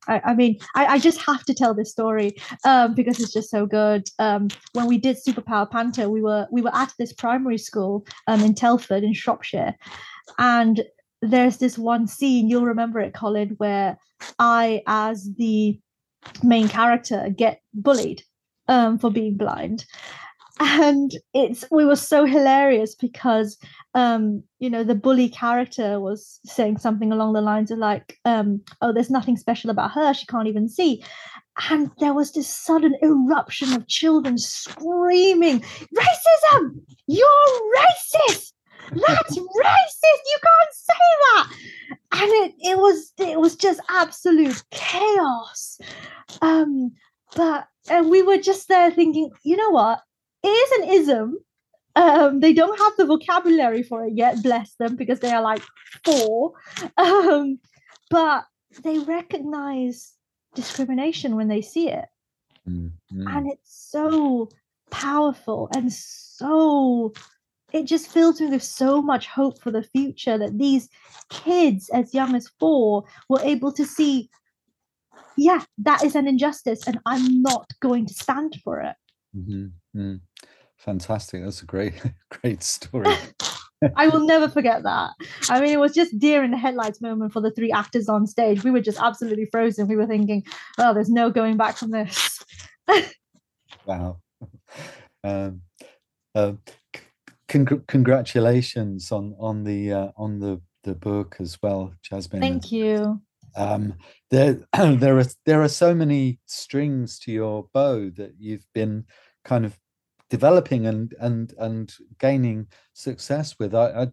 I, 0.09 0.21
I 0.25 0.35
mean, 0.35 0.59
I, 0.75 0.87
I, 0.87 0.99
just 0.99 1.21
have 1.23 1.45
to 1.45 1.55
tell 1.55 1.75
this 1.75 1.90
story 1.90 2.37
um, 2.64 2.95
because 2.95 3.19
it's 3.21 3.33
just 3.33 3.51
so 3.51 3.66
good. 3.66 4.09
Um, 4.19 4.49
when 4.73 4.87
we 4.87 4.99
did 4.99 5.16
Superpower 5.16 5.69
Panto, 5.69 6.09
we 6.09 6.23
were 6.23 6.47
we 6.51 6.62
were 6.62 6.75
at 6.75 6.92
this 6.99 7.12
primary 7.12 7.59
school 7.59 8.07
um, 8.27 8.40
in 8.42 8.55
Telford 8.55 9.03
in 9.03 9.14
Shropshire, 9.14 9.75
and 10.38 10.85
there's 11.23 11.57
this 11.59 11.79
one 11.79 12.07
scene 12.07 12.49
you'll 12.49 12.64
remember 12.64 13.01
it, 13.01 13.14
Colin, 13.14 13.55
where 13.59 13.99
I, 14.38 14.83
as 14.87 15.29
the 15.37 15.79
main 16.43 16.69
character, 16.69 17.29
get 17.37 17.61
bullied 17.75 18.23
um, 18.69 18.99
for 18.99 19.11
being 19.11 19.37
blind, 19.37 19.85
and 20.59 21.12
it's 21.35 21.65
we 21.71 21.85
were 21.85 21.97
so 21.97 22.25
hilarious 22.25 22.95
because 22.95 23.59
um, 23.95 24.43
you 24.59 24.71
know 24.71 24.85
the 24.85 24.95
bully 24.95 25.29
character 25.29 26.01
was 26.01 26.41
saying 26.45 26.79
something 26.79 27.12
along 27.12 27.35
the 27.35 27.41
lines 27.41 27.71
of 27.71 27.79
like 27.79 28.19
um, 28.25 28.61
oh 28.81 28.93
there's 28.93 29.11
nothing 29.11 29.37
special 29.37 29.71
about 29.71 29.93
her. 29.93 30.15
She 30.15 30.27
can't 30.27 30.49
even 30.49 30.69
see. 30.69 31.03
And 31.71 31.91
there 32.01 32.12
was 32.12 32.33
this 32.33 32.49
sudden 32.49 32.95
eruption 33.03 33.73
of 33.73 33.89
children 33.89 34.37
screaming 34.37 35.61
racism! 35.61 36.81
You're 37.07 37.73
racist 37.79 38.53
that's 38.90 39.38
racist! 39.38 40.22
You 40.27 40.38
can't 40.42 40.72
say 40.72 40.94
that! 41.20 41.53
And 42.12 42.31
it 42.31 42.55
it 42.61 42.79
was 42.79 43.12
it 43.18 43.40
was 43.40 43.57
just 43.57 43.81
absolute 43.88 44.62
chaos. 44.70 45.79
Um 46.42 46.92
but 47.35 47.66
and 47.88 48.11
we 48.11 48.22
were 48.22 48.38
just 48.38 48.68
there 48.68 48.90
thinking 48.90 49.31
you 49.42 49.57
know 49.57 49.70
what? 49.70 50.01
It 50.42 50.49
is 50.49 50.83
an 50.83 50.94
ism. 50.94 51.38
Um, 51.96 52.40
they 52.40 52.53
don't 52.53 52.79
have 52.79 52.92
the 52.99 53.07
vocabulary 53.07 53.83
for 53.83 54.05
it 54.05 54.12
yet 54.14 54.42
bless 54.42 54.75
them 54.75 54.96
because 54.96 55.20
they 55.20 55.31
are 55.31 55.40
like 55.40 55.62
four. 56.05 56.53
Um, 56.99 57.59
but 58.11 58.44
they 58.83 58.99
recognize 58.99 60.12
discrimination 60.55 61.37
when 61.37 61.49
they 61.49 61.62
see 61.62 61.88
it. 61.88 62.05
Mm-hmm. 62.68 63.29
and 63.29 63.46
it's 63.49 63.90
so 63.90 64.49
powerful 64.90 65.68
and 65.77 65.92
so 65.92 67.12
it 67.77 67.87
just 67.87 68.09
fills 68.09 68.41
me 68.41 68.47
with 68.49 68.62
so 68.62 69.03
much 69.03 69.27
hope 69.27 69.61
for 69.61 69.71
the 69.71 69.83
future 69.83 70.39
that 70.39 70.59
these 70.59 70.89
kids 71.29 71.91
as 71.91 72.15
young 72.15 72.35
as 72.35 72.49
four 72.59 73.05
were 73.29 73.41
able 73.43 73.71
to 73.71 73.85
see 73.85 74.31
yeah 75.37 75.62
that 75.79 76.03
is 76.03 76.15
an 76.15 76.27
injustice 76.27 76.87
and 76.87 76.99
i'm 77.07 77.43
not 77.43 77.71
going 77.81 78.07
to 78.07 78.15
stand 78.15 78.57
for 78.65 78.81
it 78.81 78.97
mm-hmm. 79.37 79.67
Mm. 79.97 80.21
fantastic 80.77 81.45
that's 81.45 81.62
a 81.62 81.67
great 81.67 81.95
great 82.31 82.62
story 82.62 83.15
I 83.95 84.09
will 84.09 84.25
never 84.25 84.49
forget 84.49 84.85
that. 84.85 85.11
I 85.51 85.61
mean, 85.61 85.69
it 85.69 85.79
was 85.79 85.93
just 85.93 86.19
deer 86.19 86.43
in 86.43 86.51
the 86.51 86.57
headlights 86.57 87.03
moment 87.03 87.35
for 87.35 87.43
the 87.43 87.51
three 87.51 87.71
actors 87.71 88.09
on 88.09 88.27
stage. 88.27 88.65
We 88.65 88.71
were 88.71 88.81
just 88.81 88.99
absolutely 88.99 89.45
frozen. 89.45 89.87
We 89.87 89.97
were 89.97 90.07
thinking, 90.07 90.45
"Oh, 90.79 90.95
there's 90.95 91.11
no 91.11 91.31
going 91.31 91.59
back 91.59 91.77
from 91.77 91.91
this." 91.91 92.43
wow. 93.85 94.17
Um, 95.23 95.61
uh, 96.35 96.53
Cong- 97.64 97.85
congratulations 97.87 99.12
on 99.12 99.35
on 99.38 99.64
the 99.64 99.92
uh, 99.92 100.09
on 100.16 100.40
the 100.40 100.61
the 100.85 100.95
book 100.95 101.37
as 101.40 101.59
well, 101.62 101.92
Jasmin. 102.03 102.40
Thank 102.40 102.73
you. 102.73 103.21
Um, 103.57 103.95
there 104.31 104.61
there 104.73 105.19
are 105.19 105.27
there 105.45 105.62
are 105.62 105.69
so 105.69 105.95
many 105.95 106.40
strings 106.47 107.19
to 107.21 107.33
your 107.33 107.69
bow 107.73 108.11
that 108.16 108.35
you've 108.38 108.66
been 108.75 109.05
kind 109.45 109.64
of 109.64 109.79
developing 110.29 110.87
and 110.87 111.14
and 111.21 111.55
and 111.59 111.95
gaining 112.19 112.66
success 112.92 113.57
with. 113.59 113.75
I 113.75 114.09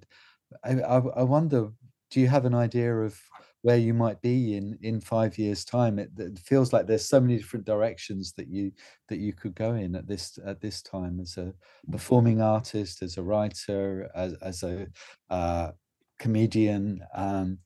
I 0.63 0.71
I, 0.71 0.97
I 0.97 1.23
wonder, 1.23 1.71
do 2.11 2.19
you 2.19 2.27
have 2.27 2.45
an 2.45 2.55
idea 2.55 2.95
of 2.95 3.19
where 3.63 3.77
you 3.77 3.93
might 3.93 4.21
be 4.21 4.55
in 4.55 4.77
in 4.81 4.99
five 4.99 5.37
years 5.37 5.65
time 5.65 5.97
it, 5.97 6.11
it, 6.17 6.37
feels 6.37 6.71
like 6.73 6.85
there's 6.85 7.07
so 7.07 7.19
many 7.19 7.37
different 7.37 7.65
directions 7.65 8.33
that 8.33 8.47
you 8.47 8.71
that 9.07 9.19
you 9.19 9.33
could 9.33 9.55
go 9.55 9.73
in 9.73 9.95
at 9.95 10.05
this 10.05 10.37
at 10.45 10.61
this 10.61 10.81
time. 10.81 11.19
As 11.19 11.37
a 11.37 11.53
performing 11.91 12.41
artist 12.41 13.01
as 13.01 13.17
a 13.17 13.23
writer 13.23 14.11
as, 14.13 14.33
as 14.41 14.63
a 14.63 14.87
uh, 15.29 15.71
comedian 16.19 17.01
um, 17.15 17.57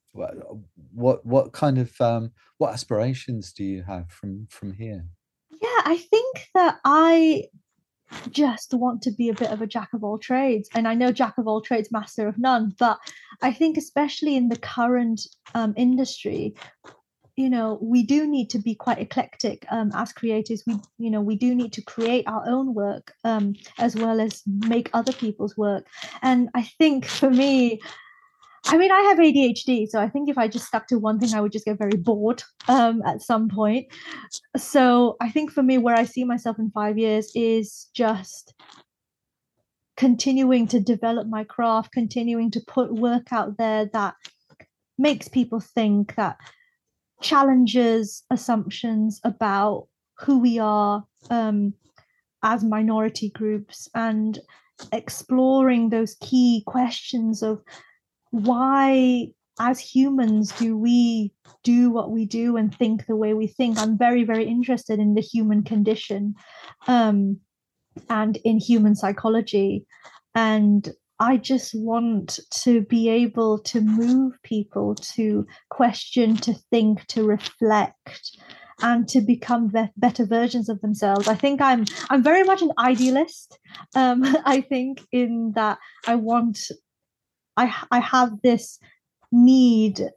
what 0.93 1.25
what 1.25 1.51
kind 1.51 1.77
of 1.77 1.91
um, 1.99 2.31
what 2.57 2.73
aspirations 2.73 3.51
do 3.51 3.63
you 3.63 3.83
have 3.83 4.09
from 4.09 4.47
from 4.49 4.71
here? 4.73 5.03
Yeah 5.51 5.81
i 5.85 5.97
think 5.97 6.49
that 6.53 6.79
i 6.85 7.43
just 8.29 8.73
want 8.73 9.01
to 9.03 9.11
be 9.11 9.29
a 9.29 9.33
bit 9.33 9.51
of 9.51 9.61
a 9.61 9.67
jack 9.67 9.89
of 9.93 10.03
all 10.03 10.17
trades. 10.17 10.69
And 10.73 10.87
I 10.87 10.93
know 10.93 11.11
jack 11.11 11.37
of 11.37 11.47
all 11.47 11.61
trades, 11.61 11.91
master 11.91 12.27
of 12.27 12.37
none. 12.37 12.73
But 12.77 12.99
I 13.41 13.51
think, 13.51 13.77
especially 13.77 14.35
in 14.35 14.49
the 14.49 14.57
current 14.57 15.21
um, 15.55 15.73
industry, 15.77 16.55
you 17.35 17.49
know, 17.51 17.77
we 17.81 18.01
do 18.01 18.27
need 18.27 18.49
to 18.49 18.59
be 18.59 18.73
quite 18.73 18.97
eclectic 18.97 19.65
um, 19.69 19.91
as 19.93 20.11
creators. 20.11 20.63
We, 20.65 20.75
you 20.97 21.11
know, 21.11 21.21
we 21.21 21.35
do 21.35 21.53
need 21.53 21.71
to 21.73 21.83
create 21.83 22.27
our 22.27 22.43
own 22.47 22.73
work 22.73 23.13
um, 23.23 23.53
as 23.77 23.95
well 23.95 24.19
as 24.19 24.41
make 24.47 24.89
other 24.93 25.13
people's 25.13 25.55
work. 25.55 25.85
And 26.23 26.49
I 26.55 26.63
think 26.63 27.05
for 27.05 27.29
me, 27.29 27.79
I 28.69 28.77
mean, 28.77 28.91
I 28.91 29.01
have 29.03 29.17
ADHD, 29.17 29.87
so 29.87 29.99
I 29.99 30.09
think 30.09 30.29
if 30.29 30.37
I 30.37 30.49
just 30.49 30.67
stuck 30.67 30.87
to 30.87 30.99
one 30.99 31.19
thing, 31.19 31.33
I 31.33 31.39
would 31.39 31.53
just 31.53 31.65
get 31.65 31.77
very 31.77 31.95
bored 31.97 32.43
um, 32.67 33.01
at 33.05 33.21
some 33.21 33.47
point. 33.47 33.87
So 34.57 35.15
I 35.21 35.29
think 35.29 35.51
for 35.51 35.63
me, 35.63 35.77
where 35.77 35.95
I 35.95 36.03
see 36.03 36.25
myself 36.25 36.59
in 36.59 36.69
five 36.71 36.97
years 36.97 37.31
is 37.33 37.87
just 37.93 38.53
continuing 39.95 40.67
to 40.67 40.81
develop 40.81 41.27
my 41.27 41.45
craft, 41.45 41.93
continuing 41.93 42.51
to 42.51 42.61
put 42.67 42.93
work 42.93 43.31
out 43.31 43.57
there 43.57 43.85
that 43.93 44.15
makes 44.97 45.29
people 45.29 45.61
think, 45.61 46.15
that 46.15 46.37
challenges 47.21 48.23
assumptions 48.31 49.21
about 49.23 49.87
who 50.19 50.39
we 50.39 50.59
are 50.59 51.05
um, 51.29 51.73
as 52.43 52.63
minority 52.63 53.29
groups 53.29 53.89
and 53.95 54.39
exploring 54.91 55.89
those 55.89 56.15
key 56.21 56.63
questions 56.67 57.41
of 57.41 57.61
why 58.45 59.27
as 59.59 59.79
humans 59.79 60.51
do 60.59 60.77
we 60.77 61.33
do 61.63 61.89
what 61.89 62.11
we 62.11 62.25
do 62.25 62.57
and 62.57 62.75
think 62.75 63.05
the 63.05 63.15
way 63.15 63.33
we 63.33 63.47
think? 63.47 63.79
I'm 63.79 63.97
very 63.97 64.23
very 64.23 64.45
interested 64.45 64.99
in 64.99 65.15
the 65.15 65.21
human 65.21 65.63
condition 65.63 66.35
um, 66.87 67.39
and 68.09 68.37
in 68.43 68.59
human 68.59 68.95
psychology. 68.95 69.85
And 70.35 70.89
i 71.19 71.35
just 71.35 71.73
want 71.73 72.39
to 72.51 72.81
be 72.81 73.09
able 73.09 73.57
to 73.57 73.81
move 73.81 74.33
people 74.43 74.93
to 74.93 75.47
question 75.69 76.35
to 76.37 76.53
think 76.69 77.05
to 77.07 77.25
reflect 77.25 78.37
and 78.81 79.07
to 79.07 79.21
become 79.21 79.71
better 79.97 80.25
versions 80.25 80.69
of 80.69 80.79
themselves. 80.81 81.27
I 81.27 81.35
think 81.35 81.61
i'm 81.61 81.85
i'm 82.09 82.23
very 82.23 82.43
much 82.43 82.61
an 82.61 82.71
idealist. 82.77 83.57
Um, 83.95 84.23
i 84.45 84.61
think 84.61 85.01
in 85.11 85.53
that 85.55 85.79
i 86.05 86.15
want 86.15 86.59
I 87.57 87.73
I 87.91 87.99
have 87.99 88.41
this 88.41 88.79
need 89.31 90.09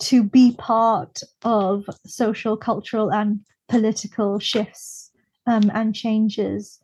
to 0.00 0.22
be 0.22 0.54
part 0.56 1.22
of 1.42 1.84
social, 2.06 2.56
cultural, 2.56 3.12
and 3.12 3.40
political 3.68 4.38
shifts 4.38 5.10
um, 5.46 5.70
and 5.74 5.94
changes. 5.94 6.80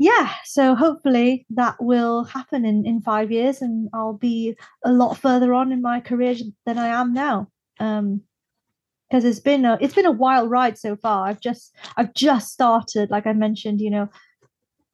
Yeah, 0.00 0.32
so 0.44 0.76
hopefully 0.76 1.44
that 1.50 1.74
will 1.80 2.22
happen 2.24 2.64
in, 2.64 2.86
in 2.86 3.00
five 3.00 3.32
years, 3.32 3.62
and 3.62 3.88
I'll 3.92 4.12
be 4.12 4.56
a 4.84 4.92
lot 4.92 5.18
further 5.18 5.52
on 5.54 5.72
in 5.72 5.82
my 5.82 6.00
career 6.00 6.36
than 6.66 6.78
I 6.78 6.88
am 6.88 7.12
now. 7.12 7.48
Um, 7.80 8.22
because 9.08 9.24
it's 9.24 9.40
been 9.40 9.64
a 9.64 9.78
it's 9.80 9.94
been 9.94 10.06
a 10.06 10.12
wild 10.12 10.50
ride 10.50 10.76
so 10.78 10.94
far. 10.94 11.26
I've 11.26 11.40
just 11.40 11.74
I've 11.96 12.12
just 12.14 12.52
started, 12.52 13.10
like 13.10 13.26
I 13.26 13.32
mentioned, 13.32 13.80
you 13.80 13.90
know, 13.90 14.08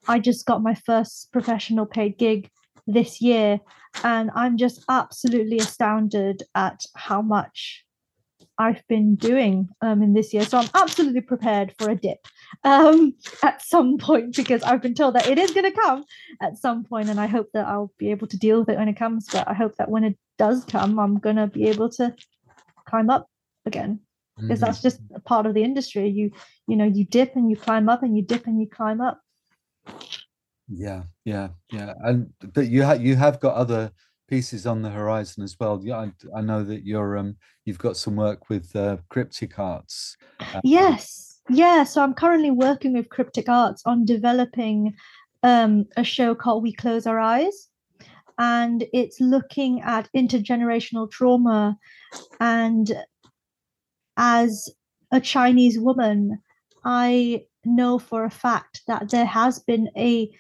I 0.07 0.21
just 0.21 0.47
got 0.47 0.63
my 0.63 0.75
first 0.75 1.33
professional 1.33 1.85
paid 1.85 2.17
gig 2.17 2.49
this 2.87 3.21
year. 3.21 3.61
And 4.03 4.31
I'm 4.35 4.57
just 4.57 4.85
absolutely 4.89 5.59
astounded 5.59 6.43
at 6.55 6.85
how 6.97 7.23
much 7.23 7.85
I've 8.59 8.87
been 8.89 9.17
doing 9.17 9.69
um, 9.81 10.03
in 10.03 10.15
this 10.15 10.33
year. 10.33 10.45
So 10.45 10.59
I'm 10.59 10.69
absolutely 10.75 11.21
prepared 11.21 11.75
for 11.79 11.89
a 11.91 11.97
dip 11.97 12.27
um, 12.63 13.15
at 13.43 13.63
some 13.63 13.99
point 13.99 14.37
because 14.37 14.63
I've 14.63 14.83
been 14.83 14.95
told 14.95 15.15
that 15.15 15.27
it 15.29 15.39
is 15.39 15.53
going 15.53 15.65
to 15.65 15.81
come 15.81 16.05
at 16.41 16.57
some 16.57 16.85
point, 16.85 17.09
and 17.09 17.21
I 17.21 17.27
hope 17.27 17.49
that 17.55 17.67
I'll 17.67 17.93
be 17.99 18.11
able 18.11 18.27
to 18.29 18.37
deal 18.37 18.61
with 18.61 18.69
it 18.69 18.79
when 18.79 18.89
it 18.89 18.97
comes. 18.97 19.27
But 19.33 19.49
I 19.49 19.55
hope 19.55 19.77
that 19.77 19.91
when 19.91 20.05
it 20.05 20.17
does 20.39 20.65
come, 20.65 20.99
I'm 20.99 21.19
going 21.19 21.37
to 21.37 21.47
be 21.49 21.69
able 21.69 21.89
to 21.91 22.15
climb 22.89 23.11
up 23.11 23.29
again 23.67 24.01
because 24.37 24.59
Mhm. 24.59 24.67
that's 24.67 24.83
just 24.83 25.01
a 25.15 25.21
part 25.21 25.47
of 25.47 25.55
the 25.55 25.63
industry. 25.65 26.09
You 26.09 26.31
you 26.69 26.77
know 26.77 26.85
you 26.85 27.05
dip 27.05 27.35
and 27.37 27.51
you 27.51 27.57
climb 27.57 27.89
up, 27.89 28.03
and 28.03 28.17
you 28.17 28.23
dip 28.23 28.47
and 28.47 28.61
you 28.61 28.69
climb 28.69 29.01
up. 29.01 29.21
Yeah, 30.77 31.03
yeah, 31.25 31.49
yeah. 31.71 31.95
And 32.01 32.33
but 32.53 32.69
you 32.69 32.83
have 32.83 33.03
you 33.03 33.17
have 33.17 33.41
got 33.41 33.55
other 33.55 33.93
pieces 34.29 34.67
on 34.67 34.83
the 34.83 34.91
horizon 34.91 35.43
as 35.43 35.57
well. 35.61 35.81
Yeah, 35.83 35.99
I, 35.99 36.13
I 36.37 36.41
know 36.41 36.65
that 36.65 36.85
you're 36.85 37.17
um 37.17 37.37
you've 37.65 37.79
got 37.79 37.97
some 37.97 38.17
work 38.17 38.49
with 38.49 38.75
uh, 38.75 38.99
Cryptic 39.09 39.59
Arts. 39.59 40.17
um, 40.41 40.61
Yes, 40.65 41.41
yeah. 41.49 41.85
So 41.85 42.03
I'm 42.03 42.15
currently 42.15 42.51
working 42.51 42.93
with 42.93 43.09
Cryptic 43.09 43.49
Arts 43.49 43.83
on 43.87 44.05
developing 44.05 44.95
um, 45.43 45.87
a 45.97 46.05
show 46.05 46.35
called 46.35 46.63
We 46.63 46.73
Close 46.73 47.07
Our 47.07 47.21
Eyes, 47.21 47.69
and 48.39 48.85
it's 48.93 49.21
looking 49.21 49.83
at 49.83 50.09
intergenerational 50.17 51.11
trauma. 51.11 51.79
And 52.41 52.93
as 54.17 54.71
a 55.13 55.21
Chinese 55.21 55.79
woman, 55.79 56.41
I 56.85 57.45
know 57.65 57.99
for 57.99 58.25
a 58.25 58.31
fact 58.31 58.83
that 58.87 59.11
there 59.11 59.25
has 59.25 59.59
been 59.61 59.89
a 59.97 60.31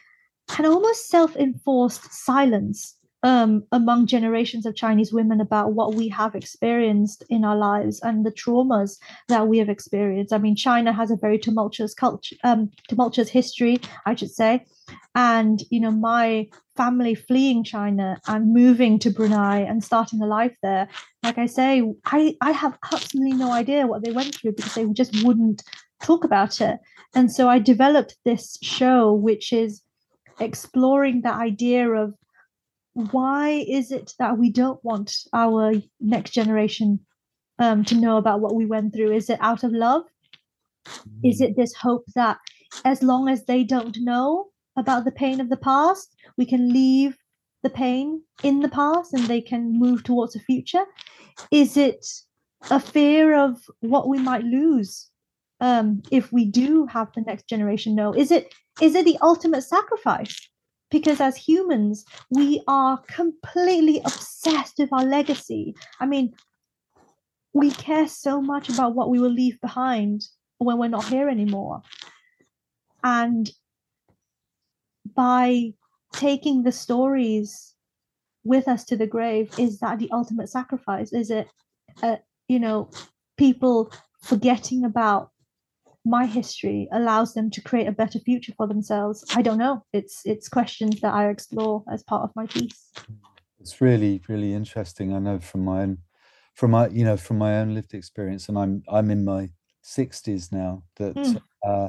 of 0.48 0.64
almost 0.64 1.08
self-enforced 1.08 2.12
silence 2.12 2.96
um, 3.24 3.64
among 3.72 4.06
generations 4.06 4.66
of 4.66 4.76
Chinese 4.76 5.12
women 5.12 5.40
about 5.40 5.72
what 5.72 5.94
we 5.94 6.08
have 6.08 6.34
experienced 6.34 7.24
in 7.30 7.42
our 7.42 7.56
lives 7.56 7.98
and 8.02 8.24
the 8.24 8.30
traumas 8.30 8.98
that 9.28 9.48
we 9.48 9.56
have 9.58 9.70
experienced. 9.70 10.32
I 10.32 10.38
mean, 10.38 10.54
China 10.54 10.92
has 10.92 11.10
a 11.10 11.16
very 11.16 11.38
tumultuous 11.38 11.94
culture, 11.94 12.36
um, 12.44 12.70
tumultuous 12.86 13.30
history, 13.30 13.80
I 14.04 14.14
should 14.14 14.30
say. 14.30 14.66
And 15.14 15.62
you 15.70 15.80
know, 15.80 15.90
my 15.90 16.48
family 16.76 17.14
fleeing 17.14 17.64
China 17.64 18.20
and 18.26 18.52
moving 18.52 18.98
to 18.98 19.10
Brunei 19.10 19.60
and 19.60 19.82
starting 19.82 20.20
a 20.20 20.26
life 20.26 20.54
there. 20.62 20.86
Like 21.22 21.38
I 21.38 21.46
say, 21.46 21.82
I 22.04 22.36
I 22.42 22.50
have 22.50 22.76
absolutely 22.92 23.38
no 23.38 23.52
idea 23.52 23.86
what 23.86 24.04
they 24.04 24.12
went 24.12 24.34
through 24.34 24.52
because 24.52 24.74
they 24.74 24.84
just 24.88 25.24
wouldn't 25.24 25.62
talk 26.02 26.24
about 26.24 26.60
it. 26.60 26.78
And 27.14 27.32
so 27.32 27.48
I 27.48 27.58
developed 27.58 28.16
this 28.26 28.58
show, 28.60 29.14
which 29.14 29.50
is 29.50 29.80
exploring 30.40 31.22
the 31.22 31.32
idea 31.32 31.90
of 31.90 32.14
why 32.94 33.64
is 33.68 33.90
it 33.90 34.12
that 34.18 34.38
we 34.38 34.50
don't 34.50 34.82
want 34.84 35.12
our 35.32 35.72
next 36.00 36.30
generation 36.30 37.00
um, 37.58 37.84
to 37.84 37.94
know 37.94 38.16
about 38.16 38.40
what 38.40 38.54
we 38.54 38.66
went 38.66 38.94
through? 38.94 39.12
Is 39.12 39.30
it 39.30 39.38
out 39.40 39.64
of 39.64 39.72
love? 39.72 40.02
Is 41.22 41.40
it 41.40 41.56
this 41.56 41.74
hope 41.74 42.04
that 42.14 42.38
as 42.84 43.02
long 43.02 43.28
as 43.28 43.44
they 43.44 43.64
don't 43.64 43.96
know 44.00 44.48
about 44.76 45.04
the 45.04 45.12
pain 45.12 45.40
of 45.40 45.48
the 45.48 45.56
past, 45.56 46.14
we 46.36 46.46
can 46.46 46.72
leave 46.72 47.16
the 47.62 47.70
pain 47.70 48.22
in 48.42 48.60
the 48.60 48.68
past 48.68 49.12
and 49.12 49.24
they 49.24 49.40
can 49.40 49.78
move 49.78 50.04
towards 50.04 50.36
a 50.36 50.40
future? 50.40 50.84
Is 51.50 51.76
it 51.76 52.06
a 52.70 52.78
fear 52.78 53.34
of 53.34 53.62
what 53.80 54.08
we 54.08 54.18
might 54.18 54.44
lose 54.44 55.10
um, 55.64 56.02
if 56.10 56.30
we 56.30 56.44
do 56.44 56.84
have 56.86 57.08
the 57.14 57.22
next 57.22 57.48
generation 57.48 57.94
know? 57.94 58.12
Is 58.12 58.30
it 58.30 58.52
is 58.82 58.94
it 58.94 59.06
the 59.06 59.18
ultimate 59.22 59.62
sacrifice? 59.62 60.50
Because 60.90 61.20
as 61.20 61.36
humans, 61.36 62.04
we 62.30 62.62
are 62.68 62.98
completely 63.08 64.00
obsessed 64.00 64.74
with 64.78 64.92
our 64.92 65.04
legacy. 65.04 65.74
I 66.00 66.06
mean, 66.06 66.34
we 67.54 67.70
care 67.70 68.06
so 68.08 68.42
much 68.42 68.68
about 68.68 68.94
what 68.94 69.08
we 69.08 69.18
will 69.18 69.30
leave 69.30 69.58
behind 69.62 70.26
when 70.58 70.76
we're 70.76 70.88
not 70.88 71.08
here 71.08 71.30
anymore. 71.30 71.80
And 73.02 73.50
by 75.14 75.72
taking 76.12 76.62
the 76.62 76.72
stories 76.72 77.74
with 78.44 78.68
us 78.68 78.84
to 78.84 78.96
the 78.98 79.06
grave, 79.06 79.58
is 79.58 79.78
that 79.78 79.98
the 79.98 80.10
ultimate 80.12 80.50
sacrifice? 80.50 81.10
Is 81.12 81.30
it, 81.30 81.48
uh, 82.02 82.16
you 82.48 82.58
know, 82.58 82.90
people 83.38 83.90
forgetting 84.22 84.84
about 84.84 85.30
my 86.04 86.26
history 86.26 86.88
allows 86.92 87.34
them 87.34 87.50
to 87.50 87.60
create 87.62 87.86
a 87.86 87.92
better 87.92 88.18
future 88.18 88.52
for 88.56 88.66
themselves? 88.66 89.24
I 89.34 89.42
don't 89.42 89.58
know. 89.58 89.84
It's 89.92 90.22
it's 90.24 90.48
questions 90.48 91.00
that 91.00 91.14
I 91.14 91.28
explore 91.28 91.84
as 91.90 92.02
part 92.02 92.22
of 92.22 92.30
my 92.36 92.46
piece. 92.46 92.92
It's 93.60 93.80
really, 93.80 94.20
really 94.28 94.52
interesting. 94.52 95.14
I 95.14 95.18
know 95.18 95.38
from 95.38 95.64
my 95.64 95.82
own, 95.82 95.98
from 96.54 96.72
my, 96.72 96.88
you 96.88 97.04
know, 97.04 97.16
from 97.16 97.38
my 97.38 97.58
own 97.58 97.74
lived 97.74 97.94
experience, 97.94 98.48
and 98.48 98.58
I'm 98.58 98.82
I'm 98.88 99.10
in 99.10 99.24
my 99.24 99.50
sixties 99.82 100.52
now. 100.52 100.82
That 100.96 101.16
Mm. 101.16 101.40
uh, 101.66 101.88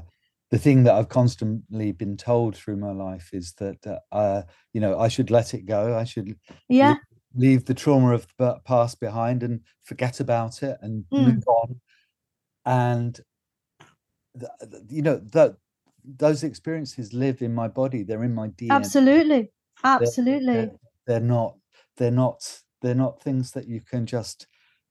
the 0.51 0.59
thing 0.59 0.84
that 0.84 0.93
I've 0.93 1.09
constantly 1.09 1.91
been 1.91 2.16
told 2.16 2.55
through 2.55 2.78
my 2.78 2.91
life 2.91 3.30
is 3.34 3.53
that 3.53 4.01
uh, 4.11 4.43
you 4.74 4.80
know 4.82 4.97
I 4.97 5.09
should 5.09 5.32
let 5.32 5.53
it 5.53 5.66
go. 5.66 5.97
I 5.97 6.05
should 6.05 6.38
Yeah, 6.70 6.95
leave 7.36 7.66
the 7.66 7.74
trauma 7.74 8.13
of 8.13 8.28
the 8.38 8.59
past 8.63 8.99
behind 8.99 9.43
and 9.43 9.61
forget 9.84 10.20
about 10.20 10.63
it 10.63 10.78
and 10.82 11.03
Mm. 11.11 11.26
move 11.26 11.43
on. 11.47 11.82
And 12.66 13.20
you 14.89 15.01
know 15.01 15.17
that 15.33 15.57
those 16.03 16.43
experiences 16.43 17.13
live 17.13 17.41
in 17.41 17.53
my 17.55 17.67
body. 17.67 18.03
They're 18.03 18.23
in 18.23 18.36
my 18.36 18.47
DNA. 18.49 18.71
absolutely, 18.75 19.51
They're- 19.97 20.11
absolutely. 20.11 20.53
they're, 20.53 20.71
they're 21.07 21.19
not 21.19 21.57
they're 21.97 22.11
not 22.11 22.61
they're 22.81 22.95
not 22.95 23.21
things 23.21 23.51
that 23.51 23.67
you 23.67 23.81
can 23.81 24.05
just 24.05 24.47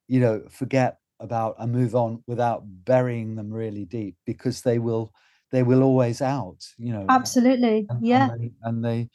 you 0.09 0.21
know 0.21 0.43
forget 0.51 0.99
about 1.21 1.57
and 1.59 1.73
move 1.73 1.95
on 1.95 2.23
without 2.27 2.63
burying 2.85 3.37
them 3.37 3.53
really 3.53 3.85
deep 3.85 4.17
because 4.27 4.63
they 4.63 4.79
will 4.79 5.13
they 5.53 5.63
will 5.63 5.83
always 5.83 6.21
out 6.23 6.61
you 6.79 6.93
know 6.93 7.07
Absolutely. 7.09 7.89
and, 7.91 8.03
Yeah. 8.03 8.31
and 8.31 8.41
they, 8.43 8.53
and 8.63 8.85
they 8.85 9.11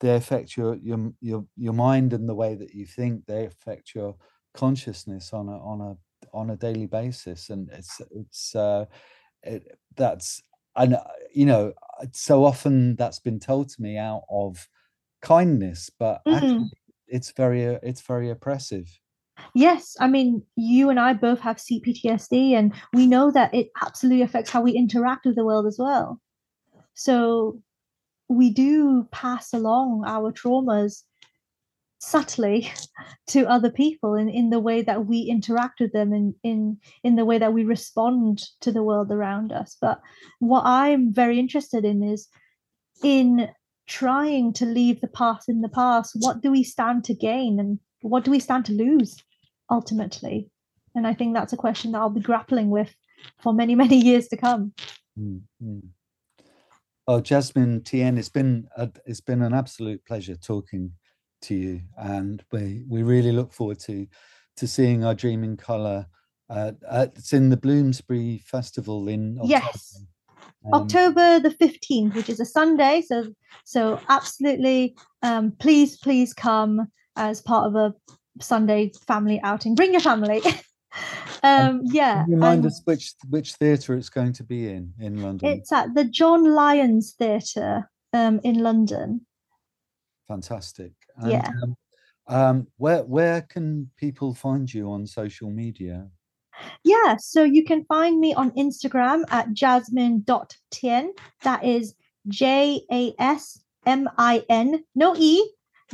they 0.00 0.14
affect 0.16 0.56
your 0.56 0.76
your 0.76 1.12
your 1.20 1.46
your 1.56 1.72
mind 1.72 2.12
and 2.12 2.28
the 2.28 2.34
way 2.34 2.54
that 2.54 2.74
you 2.74 2.86
think 2.86 3.26
they 3.26 3.46
affect 3.46 3.94
your 3.94 4.16
consciousness 4.54 5.32
on 5.32 5.48
a 5.48 5.58
on 5.58 5.80
a 5.80 5.96
on 6.32 6.50
a 6.50 6.56
daily 6.56 6.86
basis 6.86 7.50
and 7.50 7.68
it's 7.70 8.00
it's 8.10 8.54
uh 8.54 8.84
it, 9.44 9.78
that's 9.96 10.42
and 10.76 10.94
uh, 10.94 11.04
you 11.32 11.46
know 11.46 11.72
uh, 12.00 12.06
so 12.12 12.44
often 12.44 12.96
that's 12.96 13.18
been 13.18 13.38
told 13.40 13.68
to 13.68 13.80
me 13.80 13.96
out 13.96 14.24
of 14.30 14.68
kindness 15.22 15.90
but 15.98 16.22
Mhm. 16.26 16.42
actually 16.42 16.70
it's 17.06 17.30
very 17.32 17.66
uh, 17.66 17.78
it's 17.82 18.00
very 18.02 18.30
oppressive 18.30 18.88
Yes, 19.54 19.96
I 20.00 20.06
mean, 20.08 20.42
you 20.56 20.90
and 20.90 20.98
I 21.00 21.12
both 21.12 21.40
have 21.40 21.58
CPTSD, 21.58 22.54
and 22.54 22.72
we 22.92 23.06
know 23.06 23.30
that 23.32 23.52
it 23.54 23.70
absolutely 23.82 24.22
affects 24.22 24.50
how 24.50 24.62
we 24.62 24.72
interact 24.72 25.26
with 25.26 25.34
the 25.34 25.44
world 25.44 25.66
as 25.66 25.76
well. 25.78 26.20
So 26.94 27.60
we 28.28 28.50
do 28.50 29.08
pass 29.10 29.52
along 29.52 30.04
our 30.06 30.32
traumas 30.32 31.02
subtly 32.04 32.70
to 33.28 33.46
other 33.46 33.70
people 33.70 34.14
in, 34.14 34.28
in 34.28 34.50
the 34.50 34.60
way 34.60 34.82
that 34.82 35.06
we 35.06 35.20
interact 35.20 35.80
with 35.80 35.92
them 35.92 36.12
and 36.12 36.34
in, 36.42 36.78
in 37.02 37.16
the 37.16 37.24
way 37.24 37.38
that 37.38 37.52
we 37.52 37.64
respond 37.64 38.42
to 38.60 38.70
the 38.70 38.82
world 38.82 39.10
around 39.10 39.52
us. 39.52 39.76
But 39.80 40.00
what 40.38 40.64
I'm 40.64 41.12
very 41.12 41.38
interested 41.38 41.84
in 41.84 42.02
is 42.02 42.28
in 43.02 43.48
trying 43.86 44.52
to 44.54 44.66
leave 44.66 45.00
the 45.00 45.08
past 45.08 45.48
in 45.48 45.60
the 45.62 45.68
past, 45.68 46.16
what 46.20 46.40
do 46.40 46.50
we 46.50 46.62
stand 46.62 47.04
to 47.04 47.14
gain 47.14 47.58
and 47.58 47.78
what 48.02 48.24
do 48.24 48.30
we 48.30 48.40
stand 48.40 48.64
to 48.66 48.72
lose 48.72 49.16
ultimately? 49.70 50.50
And 50.94 51.06
I 51.06 51.14
think 51.14 51.34
that's 51.34 51.52
a 51.52 51.58
question 51.58 51.92
that 51.92 51.98
I'll 51.98 52.10
be 52.10 52.20
grappling 52.20 52.70
with 52.70 52.94
for 53.42 53.52
many, 53.52 53.74
many 53.84 53.96
years 53.96 54.28
to 54.28 54.36
come. 54.36 54.72
Mm, 55.18 55.40
mm. 55.62 55.82
Oh, 57.06 57.20
Jasmin 57.20 57.82
Thien, 57.82 58.16
it's 58.16 58.30
been 58.30 58.66
a, 58.76 58.90
it's 59.04 59.20
been 59.20 59.42
an 59.42 59.52
absolute 59.52 60.02
pleasure 60.06 60.36
talking 60.36 60.92
to 61.44 61.54
you, 61.54 61.80
and 61.96 62.42
we 62.52 62.84
we 62.88 63.02
really 63.02 63.32
look 63.32 63.52
forward 63.52 63.78
to 63.80 64.06
to 64.56 64.66
seeing 64.66 65.04
our 65.04 65.14
Dream 65.14 65.44
in 65.44 65.56
Color. 65.56 66.06
Uh, 66.50 66.72
it's 67.16 67.32
in 67.32 67.48
the 67.48 67.56
Bloomsbury 67.56 68.42
Festival 68.44 69.08
in 69.08 69.38
October. 69.38 69.50
Yes. 69.50 70.04
Um, 70.66 70.74
October 70.74 71.40
the 71.40 71.50
15th, 71.50 72.14
which 72.14 72.28
is 72.28 72.40
a 72.40 72.44
Sunday. 72.44 73.02
So 73.02 73.26
so 73.64 74.00
absolutely 74.08 74.96
um 75.22 75.52
please, 75.58 75.98
please 75.98 76.32
come 76.32 76.86
as 77.16 77.40
part 77.40 77.66
of 77.66 77.76
a 77.76 77.94
Sunday 78.40 78.92
family 79.06 79.40
outing. 79.42 79.74
Bring 79.74 79.92
your 79.92 80.00
family. 80.00 80.42
um 81.42 81.82
yeah. 81.84 82.24
remind 82.28 82.64
and 82.64 82.66
us 82.66 82.80
which 82.84 83.14
which 83.28 83.54
theatre 83.54 83.94
it's 83.94 84.10
going 84.10 84.32
to 84.34 84.44
be 84.44 84.68
in 84.68 84.92
in 84.98 85.22
London. 85.22 85.48
It's 85.48 85.72
at 85.72 85.94
the 85.94 86.04
John 86.04 86.54
Lyons 86.54 87.14
Theatre 87.18 87.90
um 88.12 88.40
in 88.44 88.58
London. 88.62 89.26
Fantastic. 90.28 90.92
And, 91.16 91.32
Yeah. 91.32 91.50
Um, 91.62 91.76
um, 92.26 92.66
where 92.78 93.04
where 93.04 93.42
can 93.42 93.90
people 93.96 94.34
find 94.34 94.72
you 94.72 94.90
on 94.90 95.06
social 95.06 95.50
media? 95.50 96.08
Yeah, 96.84 97.16
so 97.18 97.42
you 97.42 97.64
can 97.64 97.84
find 97.84 98.20
me 98.20 98.32
on 98.34 98.50
Instagram 98.52 99.24
at 99.30 99.52
jasmin.thien. 99.52 101.08
That 101.42 101.64
is 101.64 101.94
J 102.28 102.80
A 102.90 103.14
S 103.18 103.60
M 103.84 104.08
I 104.16 104.44
N, 104.48 104.84
no 104.94 105.14
E, 105.16 105.50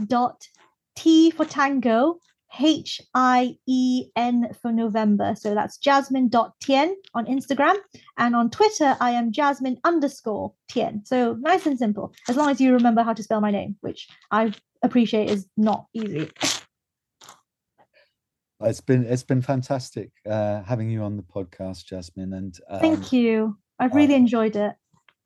dot 0.07 0.47
T 0.95 1.31
for 1.31 1.45
tango, 1.45 2.18
H 2.59 3.01
I 3.14 3.57
E 3.66 4.07
N 4.16 4.51
for 4.61 4.72
November. 4.72 5.34
So 5.36 5.55
that's 5.55 5.78
jasmin.thien 5.78 6.92
on 7.14 7.26
Instagram. 7.26 7.76
And 8.18 8.34
on 8.34 8.51
Twitter, 8.51 8.96
I 9.01 9.11
am 9.12 9.32
jasmin 9.32 9.78
underscore 9.84 10.53
thien. 10.70 11.07
So 11.07 11.34
nice 11.40 11.66
and 11.66 11.78
simple, 11.78 12.12
as 12.28 12.36
long 12.36 12.51
as 12.51 12.61
you 12.61 12.72
remember 12.72 13.03
how 13.03 13.12
to 13.12 13.22
spell 13.22 13.40
my 13.40 13.51
name, 13.51 13.76
which 13.80 14.09
I 14.30 14.53
appreciate 14.82 15.30
is 15.30 15.46
not 15.57 15.86
easy. 15.94 16.30
It's 18.62 18.80
been 18.80 19.05
it's 19.07 19.22
been 19.22 19.42
fantastic 19.42 20.11
uh, 20.28 20.62
having 20.62 20.90
you 20.90 21.03
on 21.03 21.16
the 21.16 21.22
podcast, 21.22 21.86
Jasmin. 21.86 22.34
And 22.34 22.59
um, 22.68 22.80
thank 22.80 23.12
you. 23.12 23.57
I've 23.78 23.94
really 23.94 24.14
uh, 24.14 24.18
enjoyed 24.18 24.57
it. 24.57 24.74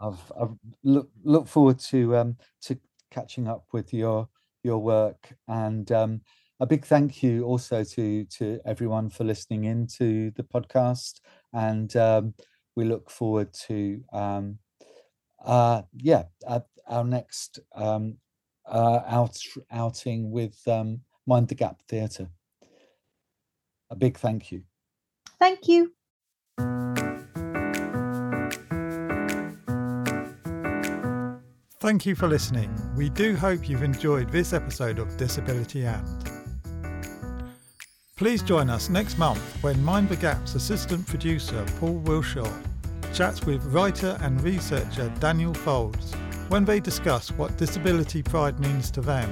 I've, 0.01 0.33
I've 0.41 0.55
look 0.85 1.09
look 1.25 1.49
forward 1.49 1.81
to 1.81 2.17
um, 2.17 2.37
to 2.63 2.79
catching 3.11 3.49
up 3.49 3.67
with 3.73 3.93
your 3.93 4.29
your 4.63 4.79
work 4.79 5.35
and 5.49 5.91
um, 5.91 6.21
a 6.65 6.67
big 6.67 6.87
thank 6.87 7.23
you 7.23 7.45
also 7.45 7.85
to 7.85 8.25
to 8.25 8.59
everyone 8.65 9.11
for 9.11 9.23
listening 9.23 9.65
in 9.65 9.87
to 9.87 10.31
the 10.31 10.43
podcast 10.43 11.21
and 11.53 11.95
um, 11.95 12.33
we 12.75 12.87
look 12.87 13.11
forward 13.11 13.53
to 13.53 14.03
um, 14.15 14.59
uh, 15.45 15.83
yeah 15.99 16.23
uh, 16.47 16.61
our 16.89 17.05
next 17.05 17.59
um, 17.75 18.17
uh, 18.67 19.01
out 19.07 19.37
outing 19.71 20.31
with 20.31 20.57
um, 20.67 21.01
Mind 21.27 21.49
the 21.49 21.55
Gap 21.55 21.83
Theatre. 21.87 22.31
A 23.91 23.95
big 23.97 24.17
thank 24.17 24.51
you. 24.51 24.63
Thank 25.39 25.69
you. 25.69 25.93
Thank 31.79 32.07
you 32.07 32.15
for 32.15 32.27
listening. 32.27 32.75
We 32.97 33.11
do 33.11 33.37
hope 33.37 33.69
you've 33.69 33.83
enjoyed 33.83 34.31
this 34.31 34.55
episode 34.55 34.99
of 34.99 35.19
Disability 35.19 35.85
and. 35.85 36.34
Please 38.17 38.45
join 38.45 38.71
us 38.71 38.89
next 38.89 39.19
month 39.19 39.41
when 39.61 39.83
Mind 39.83 40.09
the 40.09 40.15
Gap's 40.15 40.55
assistant 40.55 41.05
producer 41.05 41.67
Paul 41.81 42.01
Wilshaw 42.05 42.49
chats 43.13 43.45
with 43.45 43.65
writer 43.65 44.17
and 44.21 44.41
researcher 44.41 45.13
Daniel 45.19 45.53
Folds 45.53 46.15
when 46.47 46.65
they 46.65 46.79
discuss 46.79 47.33
what 47.33 47.57
disability 47.57 48.23
pride 48.23 48.61
means 48.61 48.93
to 48.93 49.01
them 49.01 49.29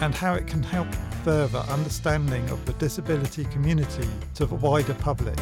and 0.00 0.12
how 0.12 0.34
it 0.34 0.48
can 0.48 0.60
help 0.60 0.92
further 1.22 1.60
understanding 1.68 2.48
of 2.50 2.66
the 2.66 2.72
disability 2.74 3.44
community 3.44 4.08
to 4.34 4.44
the 4.44 4.56
wider 4.56 4.94
public. 4.94 5.38